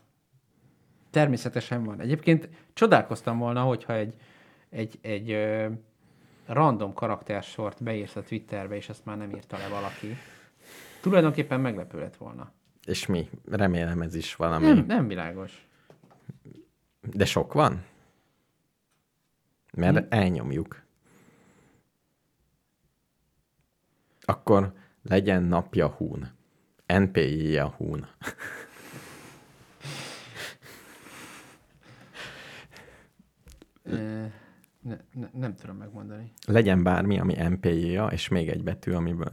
[1.09, 1.99] Természetesen van.
[1.99, 4.13] Egyébként csodálkoztam volna, hogyha egy,
[4.69, 5.69] egy, egy ö,
[6.45, 10.17] random karaktersort beírsz a Twitterbe, és ezt már nem írta le valaki.
[11.01, 12.51] Tulajdonképpen meglepő lett volna.
[12.85, 13.29] És mi?
[13.45, 14.65] Remélem ez is valami.
[14.65, 15.67] Nem, nem világos.
[17.01, 17.83] De sok van?
[19.73, 20.05] Mert Hm.
[20.09, 20.83] elnyomjuk.
[24.21, 26.31] Akkor legyen napja hún.
[26.87, 28.07] NPI a hún.
[33.83, 36.31] Ne, ne, nem tudom megmondani.
[36.47, 39.29] Legyen bármi, ami NPI-ja, és még egy betű, amiből...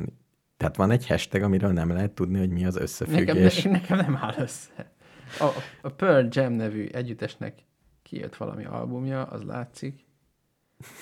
[0.63, 3.63] Tehát van egy hashtag, amiről nem lehet tudni, hogy mi az Nekem, összefüggés.
[3.63, 4.93] ne, nekem nem áll össze.
[5.39, 5.49] A,
[5.83, 7.59] a Pearl Jam nevű együttesnek
[8.03, 10.05] kijött valami albumja, az látszik,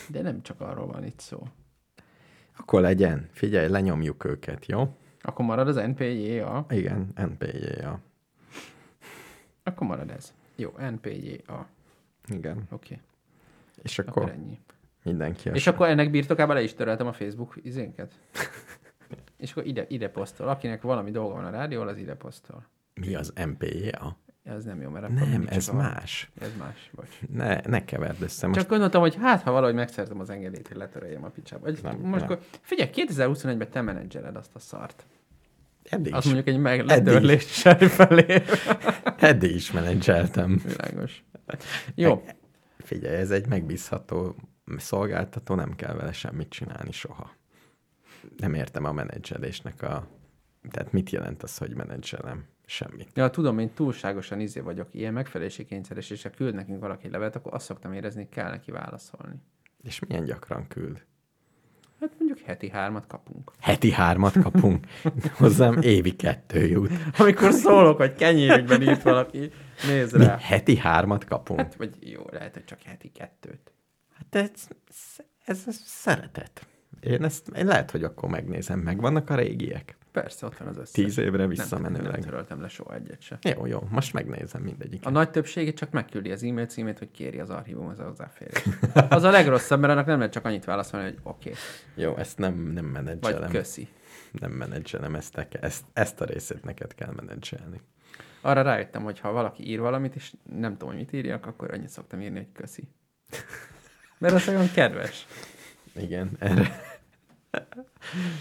[0.08, 1.46] de nem csak arról van itt szó.
[2.56, 3.28] Akkor legyen.
[3.32, 4.96] Figyelj, lenyomjuk őket, jó?
[5.20, 8.00] Akkor marad az NPJ-A, Igen, NPI-ja.
[9.62, 10.34] akkor marad ez.
[10.56, 11.66] Jó, NPJ-A.
[12.28, 12.56] Igen.
[12.70, 12.98] Oké, okay.
[13.82, 14.58] És akkor akkor ennyi.
[15.02, 18.12] mindenki És akkor ennek birtokában le is töröltem a Facebook izénket.
[19.40, 20.48] És akkor ide, ide posztol.
[20.48, 22.66] Akinek valami dolga van a rádióval, az ide posztol.
[22.94, 24.18] Mi az NPI-ja?
[24.42, 26.30] Ez nem jó, mert akkor Nem, ez a- más.
[26.40, 27.18] Ez más, bocs.
[27.32, 28.46] Ne, ne keverd össze.
[28.46, 31.70] Most Csak gondoltam, hogy hát, ha valahogy megszerzem az engedélyt, hogy letöröljem a picsába.
[31.82, 32.30] Nem, most nem.
[32.32, 35.06] akkor, figyelj, 2021-ben te menedzseled azt a szart.
[35.82, 38.42] eddig Az is, mondjuk egy meg letörléssel felé.
[39.30, 40.60] eddig is menedzseltem.
[40.66, 41.24] Világos.
[41.94, 42.22] Jó,
[42.78, 44.36] Figyelj, ez egy megbízható
[44.76, 47.30] szolgáltató, nem kell vele semmit csinálni soha.
[48.36, 50.06] Nem értem a menedzselésnek a...
[50.70, 52.44] Tehát mit jelent az, hogy menedzselem?
[52.66, 53.08] Semmit.
[53.14, 57.12] ja, tudom, én túlságosan izé vagyok, ilyen megfelelési kényszeres, és ha küld nekünk valaki egy
[57.12, 59.36] levelet, akkor azt szoktam érezni, hogy kell neki válaszolni.
[59.82, 61.04] És milyen gyakran küld?
[62.00, 63.52] Hát mondjuk heti hármat kapunk.
[63.60, 64.86] Heti hármat kapunk.
[65.38, 66.90] Hozzám évi kettő jut.
[67.18, 69.50] Amikor szólok, hogy kenyérükben írt valaki,
[69.86, 70.38] nézd Mi rá.
[70.38, 71.60] heti hármat kapunk?
[71.60, 73.72] Hát, vagy jó, lehet, hogy csak heti kettőt.
[74.14, 74.68] Hát ez,
[75.44, 76.66] ez, ez szeretet.
[77.00, 78.78] Én ezt én lehet, hogy akkor megnézem.
[78.78, 79.98] Megvannak a régiek.
[80.12, 80.90] Persze, ott van az összes.
[80.90, 82.12] Tíz évre nem, visszamenőleg.
[82.12, 83.38] nem töröltem le soha egyet se.
[83.54, 85.06] Jó, jó, most megnézem mindegyiket.
[85.06, 88.66] A nagy többsége csak megküldi az e-mail címét, hogy kéri az archívumhoz a hozzáférést.
[89.08, 91.62] Az a legrosszabb, mert annak nem lehet csak annyit válaszolni, hogy oké, okay,
[92.04, 93.50] Jó, ezt nem, nem vagy menedzselem.
[93.50, 93.88] köszi.
[94.32, 97.80] Nem menedzselem, ezt, te ezt, ezt a részét neked kell menedzselni.
[98.40, 101.88] Arra rájöttem, hogy ha valaki ír valamit, és nem tudom, hogy mit írjak, akkor annyit
[101.88, 102.88] szoktam írni, hogy köszi.
[104.18, 105.26] Mert az olyan kedves.
[105.96, 106.80] Igen, erre.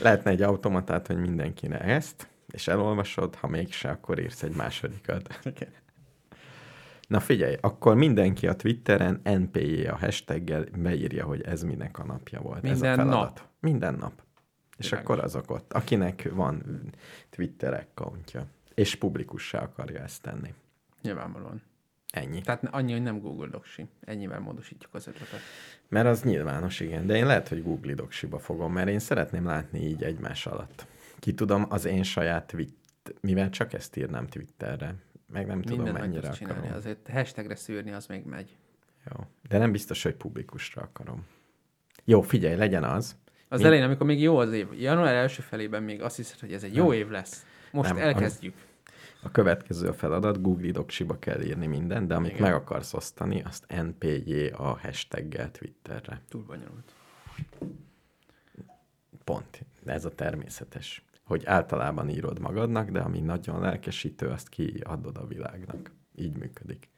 [0.01, 5.39] Lehetne egy automatát, hogy mindenkinek ezt, és elolvasod, ha mégse, akkor írsz egy másodikat.
[5.43, 5.69] Igen.
[7.07, 12.41] Na figyelj, akkor mindenki a Twitteren NPJ a hashtaggel beírja, hogy ez minek a napja
[12.41, 12.63] volt.
[12.63, 13.19] ez a Minden feladat.
[13.35, 13.41] nap.
[13.59, 14.13] Minden nap.
[14.77, 15.09] És Világos.
[15.11, 16.63] akkor azok ott, akinek van
[17.29, 20.53] Twitter accountja, és publikussá akarja ezt tenni.
[21.01, 21.61] Nyilvánvalóan.
[22.13, 22.41] Ennyi.
[22.41, 23.87] Tehát annyi, hogy nem Google Doksi.
[24.01, 25.39] Ennyivel módosítjuk az ötletet.
[25.87, 27.05] Mert az nyilvános, igen.
[27.05, 30.85] De én lehet, hogy Google Docsiba fogom, mert én szeretném látni így egymás alatt.
[31.19, 32.69] Ki tudom, az én saját tweet,
[33.21, 34.95] mivel csak ezt írnám Twitterre,
[35.27, 36.59] meg nem tudom, Minden meg mennyire tudsz csinálni.
[36.59, 36.77] akarom.
[36.77, 38.57] Azért hashtagre szűrni, az még megy.
[39.11, 39.23] Jó.
[39.49, 41.25] De nem biztos, hogy publikusra akarom.
[42.03, 43.17] Jó, figyelj, legyen az.
[43.47, 46.53] Az Mi- elején, amikor még jó az év, január első felében még azt hiszed, hogy
[46.53, 46.97] ez egy jó Nem.
[46.97, 47.45] év lesz.
[47.71, 48.53] Most Nem, elkezdjük.
[49.21, 52.41] A következő a feladat, Google Docsiba kell írni mindent, de amit Igen.
[52.41, 56.21] meg akarsz osztani, azt NPJ a hashtaggel Twitterre.
[56.29, 56.93] Túl bonyolult.
[59.23, 59.65] Pont.
[59.83, 61.03] De ez a természetes.
[61.23, 65.91] Hogy általában írod magadnak, de ami nagyon lelkesítő, azt kiadod a világnak.
[66.15, 66.89] Így működik.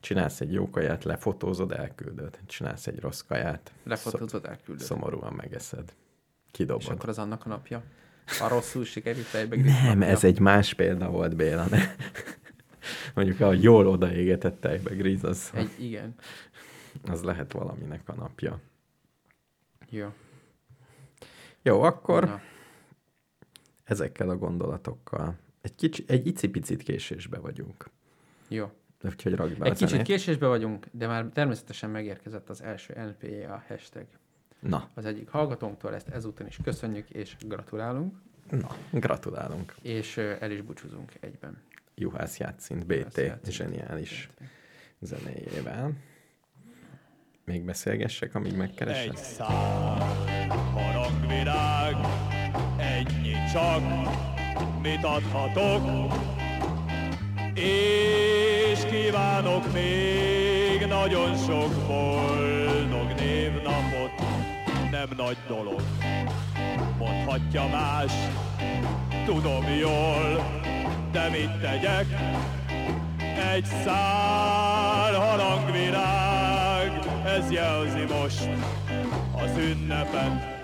[0.00, 2.38] Csinálsz egy jó kaját, lefotózod, elküldöd.
[2.46, 4.84] Csinálsz egy rossz kaját, Lefotózod, elküldöd.
[4.84, 5.84] szom- szomorúan megeszed.
[5.88, 6.88] És Kidobod.
[6.90, 7.82] akkor az annak a napja.
[8.26, 11.66] Ha rosszul sikerült fejbe Nem, ez egy más példa volt, Béla.
[11.70, 11.78] Ne?
[13.14, 16.14] Mondjuk, ahogy jól odaégetett tejbe gríz, az, Egy, igen.
[17.04, 18.60] az lehet valaminek a napja.
[19.90, 20.12] Jó.
[21.62, 22.40] Jó, akkor Na,
[23.84, 27.90] ezekkel a gondolatokkal egy, kicsi, egy icipicit késésbe vagyunk.
[28.48, 28.70] jó.
[29.04, 30.06] Úgyhogy rakd be Egy a kicsit zenét.
[30.06, 34.06] késésbe vagyunk, de már természetesen megérkezett az első NPA hashtag.
[34.68, 38.14] Na, Az egyik hallgatónktól ezt ezúton is köszönjük, és gratulálunk,
[38.50, 39.74] na, gratulálunk.
[39.82, 41.58] és el is búcsúzunk egyben.
[41.94, 43.52] Juhász Játszint, Juhász BT, Játszint.
[43.52, 44.28] zseniális
[45.00, 45.92] zenéjével.
[47.44, 49.16] Még beszélgessek, amíg Egy megkeresed?
[49.16, 49.98] szám,
[50.72, 51.94] harangvirág,
[52.78, 53.82] ennyi csak,
[54.82, 56.12] mit adhatok,
[57.54, 62.53] és kívánok még nagyon sok névnapot,
[65.08, 65.82] nem nagy dolog,
[66.98, 68.12] mondhatja más,
[69.26, 70.60] tudom jól,
[71.12, 72.06] de mit tegyek,
[73.54, 78.48] egy szál harangvirág, ez jelzi most
[79.42, 80.62] az ünnepet.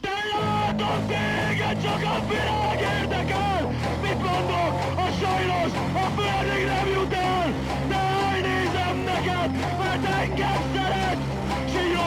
[0.00, 3.70] De látom téged, csak a virág érdekel!
[4.02, 4.96] Mit mondok?
[4.96, 7.52] A sajnos a földig nem jut el!
[7.88, 11.37] De elnézem neked, mert engem szeret!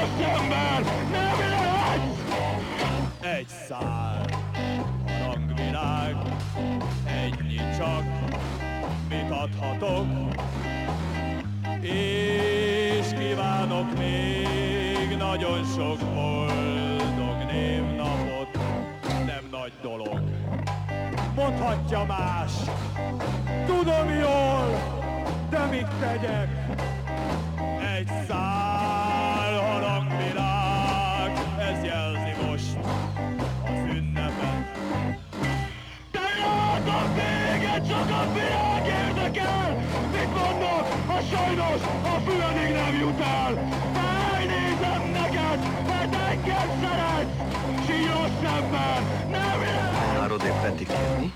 [0.01, 2.19] egy ember nem lesz!
[3.37, 4.25] Egy szál
[5.07, 6.15] harangvilág,
[7.05, 8.03] ennyi csak,
[9.09, 10.05] mit adhatok,
[11.81, 18.57] és kívánok még nagyon sok boldog névnapot,
[19.25, 20.21] nem nagy dolog.
[21.35, 22.51] Mondhatja más,
[23.65, 24.99] tudom jól,
[25.49, 26.49] de mit tegyek?
[27.97, 28.70] Egy szár.
[37.81, 39.75] Téged, csak a világ érdekel!
[40.11, 43.57] Mit mondok, ha sajnos a füledig nem jut el?
[44.33, 47.35] Elnézem neked, mert engem szeretsz!
[47.85, 50.19] Síros szemben, nem lehet!
[50.23, 51.33] Arról éppen kérni?